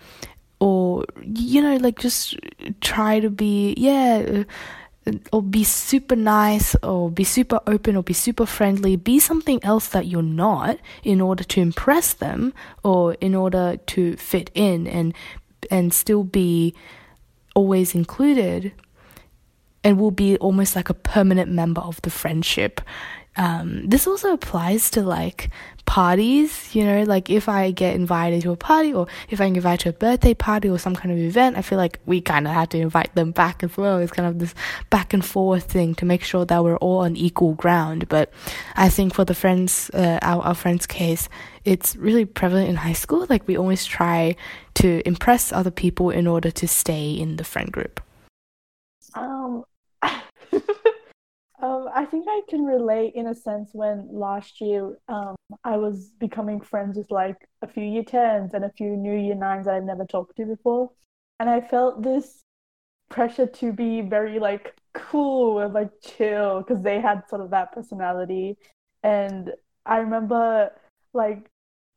or 0.60 1.04
you 1.24 1.60
know, 1.60 1.76
like 1.76 1.98
just 1.98 2.36
try 2.80 3.20
to 3.20 3.28
be 3.28 3.74
yeah. 3.76 4.44
Or 5.32 5.42
be 5.42 5.64
super 5.64 6.14
nice, 6.14 6.76
or 6.82 7.10
be 7.10 7.24
super 7.24 7.60
open, 7.66 7.96
or 7.96 8.02
be 8.02 8.12
super 8.12 8.46
friendly. 8.46 8.96
Be 8.96 9.18
something 9.18 9.58
else 9.64 9.88
that 9.88 10.06
you're 10.06 10.22
not 10.22 10.78
in 11.02 11.20
order 11.20 11.42
to 11.44 11.60
impress 11.60 12.12
them, 12.12 12.52
or 12.84 13.14
in 13.14 13.34
order 13.34 13.78
to 13.86 14.16
fit 14.16 14.50
in 14.54 14.86
and 14.86 15.14
and 15.70 15.92
still 15.92 16.24
be 16.24 16.74
always 17.54 17.94
included 17.94 18.72
and 19.82 19.98
will 19.98 20.10
be 20.10 20.36
almost 20.38 20.76
like 20.76 20.90
a 20.90 20.94
permanent 20.94 21.50
member 21.50 21.80
of 21.80 22.00
the 22.02 22.10
friendship. 22.10 22.80
Um, 23.36 23.88
this 23.88 24.06
also 24.06 24.32
applies 24.32 24.90
to 24.90 25.02
like 25.02 25.50
parties, 25.86 26.72
you 26.72 26.84
know, 26.84 27.02
like 27.02 27.30
if 27.30 27.48
I 27.48 27.72
get 27.72 27.96
invited 27.96 28.42
to 28.42 28.52
a 28.52 28.56
party 28.56 28.92
or 28.92 29.08
if 29.28 29.40
I 29.40 29.48
get 29.48 29.56
invited 29.56 29.82
to 29.82 29.88
a 29.88 29.92
birthday 29.92 30.34
party 30.34 30.68
or 30.68 30.78
some 30.78 30.94
kind 30.94 31.10
of 31.12 31.18
event, 31.18 31.56
I 31.56 31.62
feel 31.62 31.78
like 31.78 31.98
we 32.06 32.20
kind 32.20 32.46
of 32.46 32.52
have 32.52 32.68
to 32.70 32.78
invite 32.78 33.14
them 33.14 33.32
back 33.32 33.64
as 33.64 33.76
well. 33.76 33.98
It's 33.98 34.12
kind 34.12 34.28
of 34.28 34.38
this 34.38 34.54
back 34.90 35.12
and 35.12 35.24
forth 35.24 35.64
thing 35.64 35.96
to 35.96 36.04
make 36.04 36.22
sure 36.22 36.44
that 36.44 36.62
we're 36.62 36.76
all 36.76 36.98
on 36.98 37.16
equal 37.16 37.54
ground. 37.54 38.08
But 38.08 38.32
I 38.76 38.88
think 38.88 39.14
for 39.14 39.24
the 39.24 39.34
friends, 39.34 39.90
uh, 39.94 40.20
our, 40.22 40.42
our 40.42 40.54
friends' 40.54 40.86
case, 40.86 41.28
it's 41.64 41.96
really 41.96 42.24
prevalent 42.24 42.68
in 42.68 42.76
high 42.76 42.92
school. 42.92 43.26
Like 43.28 43.48
we 43.48 43.56
always 43.56 43.84
try 43.84 44.36
to 44.74 45.02
impress 45.04 45.52
other 45.52 45.72
people 45.72 46.10
in 46.10 46.26
order 46.26 46.50
to 46.52 46.68
stay 46.68 47.12
in 47.12 47.36
the 47.36 47.44
friend 47.44 47.72
group. 47.72 48.00
Um, 49.14 49.64
um, 51.62 51.88
I 51.94 52.04
think 52.04 52.26
I 52.28 52.42
can 52.48 52.64
relate 52.64 53.14
in 53.14 53.26
a 53.26 53.34
sense 53.34 53.70
when 53.72 54.08
last 54.10 54.60
year 54.60 54.96
um, 55.08 55.36
I 55.64 55.76
was 55.76 56.10
becoming 56.18 56.60
friends 56.60 56.96
with 56.96 57.10
like 57.10 57.36
a 57.62 57.66
few 57.66 57.84
year 57.84 58.04
tens 58.04 58.54
and 58.54 58.64
a 58.64 58.72
few 58.72 58.96
new 58.96 59.16
year 59.16 59.34
nines 59.34 59.66
that 59.66 59.74
I've 59.74 59.84
never 59.84 60.04
talked 60.04 60.36
to 60.36 60.46
before. 60.46 60.90
And 61.38 61.48
I 61.48 61.60
felt 61.60 62.02
this 62.02 62.42
pressure 63.10 63.46
to 63.46 63.72
be 63.72 64.00
very 64.00 64.38
like 64.38 64.74
cool 64.94 65.58
and 65.58 65.74
like 65.74 65.90
chill 66.02 66.60
because 66.62 66.82
they 66.82 67.00
had 67.00 67.22
sort 67.28 67.42
of 67.42 67.50
that 67.50 67.72
personality. 67.72 68.56
And 69.02 69.52
I 69.86 69.98
remember 69.98 70.70
like 71.12 71.50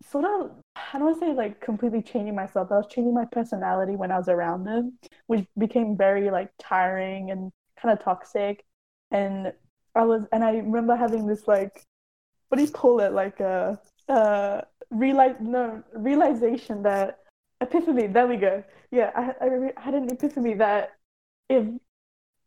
sort 0.09 0.25
of 0.25 0.51
I 0.75 0.97
don't 0.97 1.05
want 1.05 1.19
to 1.19 1.25
say 1.25 1.33
like 1.33 1.61
completely 1.61 2.01
changing 2.01 2.35
myself. 2.35 2.71
I 2.71 2.77
was 2.77 2.87
changing 2.89 3.13
my 3.13 3.25
personality 3.25 3.95
when 3.95 4.11
I 4.11 4.17
was 4.17 4.27
around 4.29 4.65
them, 4.65 4.97
which 5.27 5.45
became 5.57 5.97
very 5.97 6.29
like 6.29 6.49
tiring 6.59 7.31
and 7.31 7.51
kind 7.81 7.97
of 7.97 8.03
toxic. 8.03 8.65
And 9.13 9.53
I 9.95 10.03
was 10.03 10.25
and 10.33 10.43
I 10.43 10.57
remember 10.57 10.95
having 10.95 11.27
this 11.27 11.47
like 11.47 11.83
what 12.49 12.57
do 12.57 12.63
you 12.63 12.71
call 12.71 12.99
it? 12.99 13.13
Like 13.13 13.39
a 13.39 13.79
realize 14.91 15.35
no 15.39 15.83
realization 15.93 16.83
that 16.83 17.19
epiphany. 17.61 18.07
There 18.07 18.27
we 18.27 18.37
go. 18.37 18.63
Yeah, 18.91 19.11
I 19.15 19.33
I 19.45 19.81
had 19.81 19.93
an 19.93 20.09
epiphany 20.11 20.55
that 20.55 20.91
if 21.49 21.65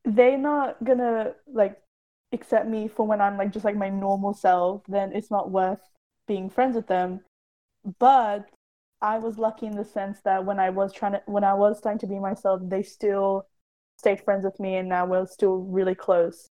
they're 0.05 0.39
not 0.39 0.83
gonna 0.85 1.35
like 1.47 1.81
accept 2.33 2.69
me 2.69 2.89
for 2.89 3.07
when 3.07 3.21
I'm 3.21 3.39
like 3.39 3.53
just 3.53 3.65
like 3.65 3.77
my 3.77 3.89
normal 3.89 4.35
self, 4.35 4.83
then 4.89 5.13
it's 5.15 5.31
not 5.31 5.51
worth 5.51 5.81
being 6.27 6.51
friends 6.51 6.77
with 6.77 6.89
them 6.89 7.21
but 7.99 8.49
I 9.01 9.19
was 9.19 9.39
lucky 9.39 9.67
in 9.67 9.77
the 9.77 9.85
sense 9.85 10.21
that 10.25 10.45
when 10.45 10.59
I 10.59 10.71
was 10.71 10.93
trying 10.93 11.13
to 11.13 11.23
when 11.27 11.45
I 11.45 11.55
was 11.55 11.81
trying 11.81 11.99
to 11.99 12.07
be 12.07 12.19
myself, 12.19 12.61
they 12.65 12.83
still 12.83 13.47
stayed 13.99 14.21
friends 14.21 14.45
with 14.45 14.59
me, 14.59 14.77
and 14.77 14.89
now 14.89 15.07
we're 15.07 15.27
still 15.27 15.59
really 15.59 15.95
close. 15.95 16.49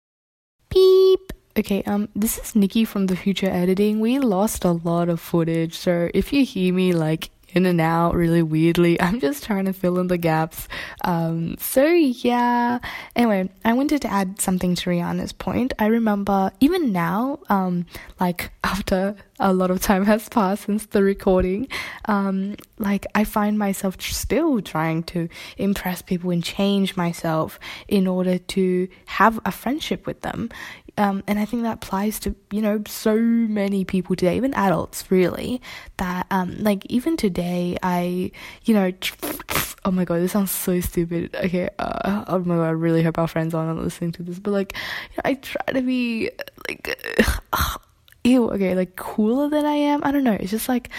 Okay, 1.54 1.82
um, 1.82 2.08
this 2.16 2.38
is 2.38 2.56
Nikki 2.56 2.86
from 2.86 3.08
the 3.08 3.16
future 3.16 3.50
editing. 3.50 4.00
We 4.00 4.18
lost 4.18 4.64
a 4.64 4.72
lot 4.72 5.10
of 5.10 5.20
footage, 5.20 5.76
so 5.76 6.08
if 6.14 6.32
you 6.32 6.46
hear 6.46 6.72
me 6.72 6.94
like 6.94 7.30
in 7.54 7.66
and 7.66 7.80
out 7.80 8.14
really 8.14 8.42
weirdly. 8.42 9.00
I'm 9.00 9.20
just 9.20 9.44
trying 9.44 9.66
to 9.66 9.72
fill 9.72 9.98
in 9.98 10.08
the 10.08 10.18
gaps. 10.18 10.68
Um, 11.04 11.56
so 11.58 11.84
yeah. 11.84 12.78
Anyway, 13.14 13.50
I 13.64 13.72
wanted 13.72 14.02
to 14.02 14.08
add 14.08 14.40
something 14.40 14.74
to 14.76 14.90
Rihanna's 14.90 15.32
point. 15.32 15.72
I 15.78 15.86
remember 15.86 16.50
even 16.60 16.92
now, 16.92 17.40
um, 17.48 17.86
like 18.20 18.50
after 18.64 19.16
a 19.38 19.52
lot 19.52 19.70
of 19.70 19.80
time 19.80 20.04
has 20.04 20.28
passed 20.28 20.64
since 20.64 20.86
the 20.86 21.02
recording, 21.02 21.68
um, 22.06 22.56
like 22.78 23.06
I 23.14 23.24
find 23.24 23.58
myself 23.58 24.00
still 24.00 24.60
trying 24.60 25.02
to 25.04 25.28
impress 25.56 26.00
people 26.00 26.30
and 26.30 26.42
change 26.42 26.96
myself 26.96 27.58
in 27.88 28.06
order 28.06 28.38
to 28.38 28.88
have 29.06 29.40
a 29.44 29.52
friendship 29.52 30.06
with 30.06 30.20
them. 30.22 30.50
Um, 30.98 31.22
and 31.26 31.38
I 31.38 31.44
think 31.46 31.62
that 31.62 31.74
applies 31.74 32.18
to, 32.20 32.34
you 32.50 32.60
know, 32.60 32.82
so 32.86 33.16
many 33.16 33.84
people 33.84 34.14
today, 34.14 34.36
even 34.36 34.52
adults, 34.54 35.10
really. 35.10 35.60
That, 35.96 36.26
um, 36.30 36.58
like, 36.58 36.84
even 36.86 37.16
today, 37.16 37.78
I, 37.82 38.30
you 38.64 38.74
know, 38.74 38.92
oh 39.84 39.90
my 39.90 40.04
god, 40.04 40.16
this 40.16 40.32
sounds 40.32 40.50
so 40.50 40.80
stupid. 40.80 41.34
Okay, 41.34 41.70
uh, 41.78 42.24
oh 42.28 42.38
my 42.40 42.56
god, 42.56 42.64
I 42.64 42.70
really 42.70 43.02
hope 43.02 43.18
our 43.18 43.28
friends 43.28 43.54
are 43.54 43.66
not 43.66 43.82
listening 43.82 44.12
to 44.12 44.22
this, 44.22 44.38
but 44.38 44.50
like, 44.50 44.74
you 45.10 45.16
know, 45.16 45.22
I 45.24 45.34
try 45.34 45.72
to 45.72 45.82
be, 45.82 46.30
like, 46.68 47.38
uh, 47.52 47.76
ew, 48.24 48.50
okay, 48.50 48.74
like, 48.74 48.96
cooler 48.96 49.48
than 49.48 49.64
I 49.64 49.74
am. 49.74 50.04
I 50.04 50.12
don't 50.12 50.24
know. 50.24 50.36
It's 50.38 50.50
just 50.50 50.68
like, 50.68 50.90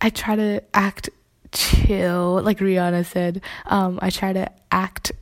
I 0.00 0.10
try 0.10 0.34
to 0.34 0.62
act 0.74 1.10
chill, 1.52 2.42
like 2.42 2.58
Rihanna 2.58 3.06
said. 3.06 3.42
Um, 3.66 3.98
I 4.02 4.10
try 4.10 4.32
to 4.32 4.50
act, 4.70 5.12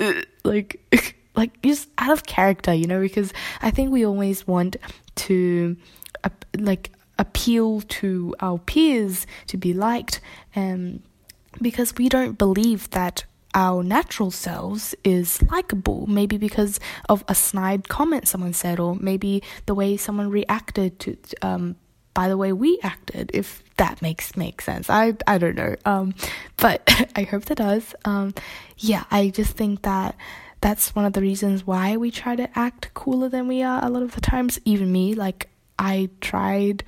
uh, 0.00 0.12
like, 0.44 0.80
like 1.34 1.60
just 1.62 1.88
out 1.98 2.10
of 2.10 2.24
character, 2.26 2.74
you 2.74 2.86
know, 2.86 3.00
because 3.00 3.32
I 3.60 3.70
think 3.70 3.90
we 3.90 4.04
always 4.04 4.46
want 4.46 4.76
to 5.16 5.76
uh, 6.24 6.30
like 6.58 6.90
appeal 7.18 7.82
to 7.82 8.34
our 8.40 8.58
peers 8.58 9.26
to 9.46 9.56
be 9.56 9.72
liked 9.72 10.20
um 10.56 11.00
because 11.60 11.94
we 11.96 12.08
don't 12.08 12.38
believe 12.38 12.88
that 12.90 13.24
our 13.54 13.82
natural 13.82 14.30
selves 14.30 14.94
is 15.04 15.42
likable. 15.42 16.06
Maybe 16.06 16.38
because 16.38 16.80
of 17.08 17.22
a 17.28 17.34
snide 17.34 17.88
comment 17.88 18.26
someone 18.26 18.54
said 18.54 18.80
or 18.80 18.96
maybe 18.96 19.42
the 19.66 19.74
way 19.74 19.96
someone 19.96 20.30
reacted 20.30 20.98
to 21.00 21.16
um 21.42 21.76
by 22.14 22.28
the 22.28 22.36
way 22.36 22.52
we 22.52 22.78
acted 22.82 23.30
if 23.34 23.62
that 23.76 24.00
makes 24.02 24.36
makes 24.36 24.64
sense. 24.64 24.88
I 24.88 25.14
i 25.26 25.38
don't 25.38 25.56
know. 25.56 25.76
Um 25.84 26.14
but 26.56 26.82
i 27.16 27.22
hope 27.22 27.44
that 27.46 27.58
does. 27.58 27.94
Um 28.04 28.34
yeah 28.78 29.04
i 29.10 29.28
just 29.28 29.52
think 29.52 29.82
that 29.82 30.16
that's 30.62 30.94
one 30.94 31.04
of 31.04 31.12
the 31.12 31.20
reasons 31.20 31.66
why 31.66 31.96
we 31.98 32.10
try 32.10 32.36
to 32.36 32.48
act 32.58 32.94
cooler 32.94 33.28
than 33.28 33.48
we 33.48 33.62
are 33.62 33.84
a 33.84 33.90
lot 33.90 34.02
of 34.02 34.14
the 34.14 34.20
times. 34.20 34.58
Even 34.64 34.90
me, 34.90 35.14
like 35.14 35.50
I 35.78 36.08
tried 36.20 36.84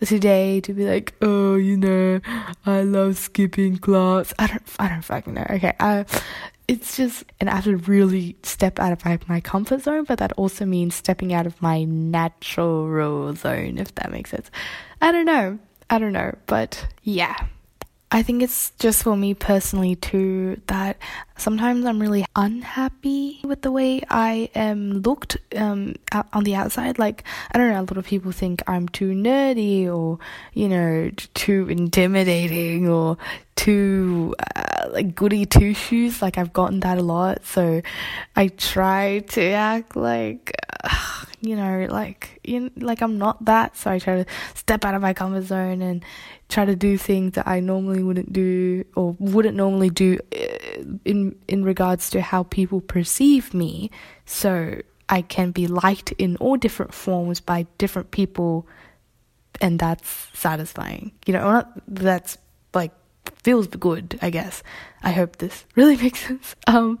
today 0.00 0.60
to 0.60 0.72
be 0.72 0.86
like, 0.86 1.14
oh, 1.20 1.56
you 1.56 1.76
know, 1.76 2.20
I 2.64 2.82
love 2.82 3.18
skipping 3.18 3.78
class. 3.78 4.32
I 4.38 4.46
don't, 4.46 4.62
I 4.78 4.88
don't 4.88 5.02
fucking 5.02 5.34
know. 5.34 5.46
Okay, 5.50 5.74
I, 5.80 6.06
it's 6.68 6.96
just, 6.96 7.24
and 7.40 7.50
I 7.50 7.56
have 7.56 7.64
to 7.64 7.76
really 7.76 8.36
step 8.42 8.78
out 8.78 8.92
of 8.92 9.04
my, 9.04 9.18
my 9.26 9.40
comfort 9.40 9.82
zone, 9.82 10.04
but 10.04 10.18
that 10.18 10.32
also 10.36 10.64
means 10.64 10.94
stepping 10.94 11.34
out 11.34 11.46
of 11.46 11.60
my 11.60 11.84
natural 11.84 13.34
zone, 13.34 13.78
if 13.78 13.94
that 13.96 14.12
makes 14.12 14.30
sense. 14.30 14.50
I 15.02 15.12
don't 15.12 15.26
know. 15.26 15.58
I 15.90 15.98
don't 15.98 16.12
know, 16.12 16.36
but 16.46 16.86
yeah. 17.02 17.36
I 18.10 18.22
think 18.22 18.42
it's 18.42 18.70
just 18.78 19.02
for 19.02 19.16
me 19.16 19.34
personally 19.34 19.96
too 19.96 20.60
that 20.68 20.96
sometimes 21.36 21.84
I'm 21.84 22.00
really 22.00 22.24
unhappy 22.36 23.40
with 23.42 23.62
the 23.62 23.72
way 23.72 24.00
I 24.08 24.48
am 24.54 25.02
looked 25.02 25.38
um, 25.56 25.96
on 26.32 26.44
the 26.44 26.54
outside. 26.54 27.00
Like, 27.00 27.24
I 27.52 27.58
don't 27.58 27.68
know, 27.68 27.80
a 27.80 27.82
lot 27.82 27.96
of 27.96 28.06
people 28.06 28.30
think 28.30 28.62
I'm 28.68 28.88
too 28.88 29.10
nerdy 29.10 29.86
or, 29.88 30.20
you 30.54 30.68
know, 30.68 31.10
too 31.34 31.68
intimidating 31.68 32.88
or 32.88 33.18
too 33.56 34.36
uh, 34.54 34.88
like 34.90 35.16
goody 35.16 35.44
two 35.44 35.74
shoes. 35.74 36.22
Like, 36.22 36.38
I've 36.38 36.52
gotten 36.52 36.80
that 36.80 36.98
a 36.98 37.02
lot. 37.02 37.44
So 37.44 37.82
I 38.36 38.48
try 38.48 39.24
to 39.30 39.42
act 39.42 39.96
like. 39.96 40.52
You 41.42 41.54
know, 41.54 41.86
like 41.90 42.40
you 42.44 42.70
like 42.76 43.02
I'm 43.02 43.18
not 43.18 43.44
that, 43.44 43.76
so 43.76 43.90
I 43.90 43.98
try 43.98 44.24
to 44.24 44.26
step 44.54 44.86
out 44.86 44.94
of 44.94 45.02
my 45.02 45.12
comfort 45.12 45.42
zone 45.42 45.82
and 45.82 46.02
try 46.48 46.64
to 46.64 46.74
do 46.74 46.96
things 46.96 47.34
that 47.34 47.46
I 47.46 47.60
normally 47.60 48.02
wouldn't 48.02 48.32
do 48.32 48.84
or 48.96 49.14
wouldn't 49.18 49.54
normally 49.54 49.90
do 49.90 50.18
uh, 50.34 50.82
in 51.04 51.36
in 51.46 51.62
regards 51.62 52.08
to 52.10 52.22
how 52.22 52.44
people 52.44 52.80
perceive 52.80 53.52
me. 53.52 53.90
So 54.24 54.80
I 55.10 55.22
can 55.22 55.50
be 55.50 55.66
liked 55.66 56.12
in 56.12 56.36
all 56.38 56.56
different 56.56 56.94
forms 56.94 57.40
by 57.40 57.66
different 57.76 58.12
people, 58.12 58.66
and 59.60 59.78
that's 59.78 60.28
satisfying. 60.32 61.12
You 61.26 61.34
know, 61.34 61.64
that's 61.86 62.38
like 62.72 62.92
feels 63.42 63.66
good, 63.66 64.18
I 64.22 64.30
guess. 64.30 64.62
I 65.02 65.12
hope 65.12 65.36
this 65.36 65.64
really 65.76 65.96
makes 65.96 66.26
sense. 66.26 66.54
Um, 66.66 66.98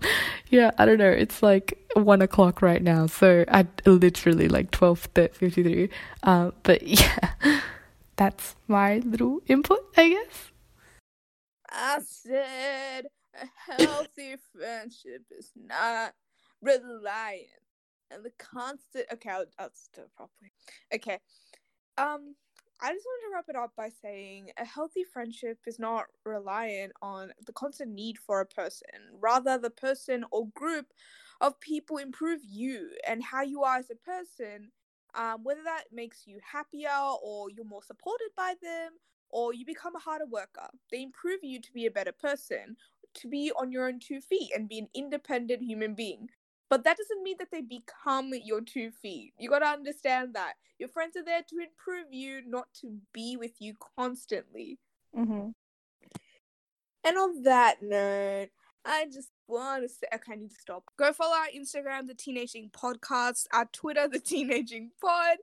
yeah, 0.48 0.70
I 0.78 0.84
don't 0.84 0.98
know. 0.98 1.10
It's 1.10 1.42
like 1.42 1.78
one 1.94 2.22
o'clock 2.22 2.62
right 2.62 2.82
now, 2.82 3.06
so 3.06 3.44
I 3.48 3.66
literally 3.84 4.48
like 4.48 4.70
twelve 4.70 5.08
fifty 5.14 5.50
three. 5.50 5.90
Uh, 6.22 6.50
but 6.62 6.82
yeah, 6.86 7.60
that's 8.16 8.56
my 8.68 8.98
little 8.98 9.40
input, 9.46 9.84
I 9.96 10.10
guess. 10.10 10.50
I 11.70 11.98
said 12.04 13.06
a 13.34 13.72
healthy 13.72 14.36
friendship 14.54 15.22
is 15.36 15.52
not 15.56 16.14
reliant 16.62 17.48
and 18.10 18.24
the 18.24 18.32
constant. 18.38 19.06
Okay, 19.12 19.30
I'll, 19.30 19.46
I'll 19.58 19.70
properly. 20.16 20.52
Okay, 20.94 21.18
um, 21.98 22.34
I 22.80 22.92
just 22.92 23.06
wanted 23.06 23.28
to 23.28 23.34
wrap 23.34 23.44
it 23.48 23.56
up 23.56 23.72
by 23.74 23.88
saying 24.02 24.50
a 24.58 24.64
healthy 24.64 25.02
friendship 25.02 25.58
is 25.66 25.78
not 25.78 26.06
reliant 26.24 26.92
on 27.00 27.32
the 27.46 27.52
constant 27.52 27.92
need 27.92 28.18
for 28.18 28.40
a 28.40 28.46
person. 28.46 28.88
Rather, 29.18 29.56
the 29.56 29.70
person 29.70 30.24
or 30.30 30.48
group 30.48 30.92
of 31.40 31.58
people 31.60 31.96
improve 31.96 32.40
you 32.44 32.90
and 33.06 33.22
how 33.22 33.42
you 33.42 33.62
are 33.62 33.78
as 33.78 33.90
a 33.90 33.94
person. 33.94 34.70
Um, 35.14 35.42
whether 35.44 35.62
that 35.64 35.84
makes 35.90 36.26
you 36.26 36.38
happier 36.44 36.90
or 37.22 37.48
you're 37.50 37.64
more 37.64 37.82
supported 37.82 38.28
by 38.36 38.54
them 38.62 38.92
or 39.30 39.54
you 39.54 39.64
become 39.64 39.96
a 39.96 40.00
harder 40.00 40.26
worker. 40.26 40.68
They 40.92 41.02
improve 41.02 41.40
you 41.42 41.62
to 41.62 41.72
be 41.72 41.86
a 41.86 41.90
better 41.90 42.12
person, 42.12 42.76
to 43.14 43.28
be 43.28 43.50
on 43.58 43.72
your 43.72 43.88
own 43.88 43.98
two 43.98 44.20
feet 44.20 44.50
and 44.54 44.68
be 44.68 44.80
an 44.80 44.88
independent 44.94 45.62
human 45.62 45.94
being. 45.94 46.28
But 46.68 46.84
that 46.84 46.96
doesn't 46.96 47.22
mean 47.22 47.36
that 47.38 47.50
they 47.52 47.62
become 47.62 48.32
your 48.44 48.60
two 48.60 48.90
feet. 48.90 49.32
You 49.38 49.48
gotta 49.48 49.66
understand 49.66 50.34
that 50.34 50.54
your 50.78 50.88
friends 50.88 51.16
are 51.16 51.24
there 51.24 51.42
to 51.42 51.56
improve 51.58 52.12
you, 52.12 52.42
not 52.46 52.66
to 52.80 52.98
be 53.12 53.36
with 53.36 53.52
you 53.60 53.74
constantly. 53.96 54.78
Mm-hmm. 55.16 55.50
And 57.04 57.18
on 57.18 57.42
that 57.44 57.76
note, 57.82 58.48
I 58.84 59.06
just 59.12 59.30
want 59.48 59.82
to 59.82 59.88
say, 59.88 60.06
okay, 60.14 60.32
I 60.32 60.36
need 60.36 60.50
to 60.50 60.56
stop. 60.56 60.84
Go 60.96 61.12
follow 61.12 61.34
our 61.34 61.48
Instagram, 61.56 62.06
the 62.06 62.14
Teenaging 62.14 62.70
Podcast, 62.70 63.46
our 63.52 63.66
Twitter, 63.72 64.08
the 64.12 64.20
Teenaging 64.20 64.90
Pod, 65.00 65.36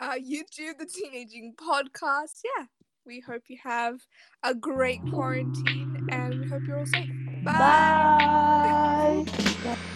our 0.00 0.18
YouTube, 0.18 0.78
the 0.78 0.86
Teenaging 0.86 1.54
Podcast. 1.56 2.40
Yeah, 2.44 2.66
we 3.06 3.20
hope 3.20 3.44
you 3.48 3.58
have 3.62 4.00
a 4.42 4.54
great 4.54 5.00
quarantine 5.10 6.06
and 6.10 6.40
we 6.40 6.48
hope 6.48 6.62
you're 6.66 6.78
all 6.78 6.86
safe. 6.86 7.10
Bye. 7.44 9.24
Bye. 9.64 9.76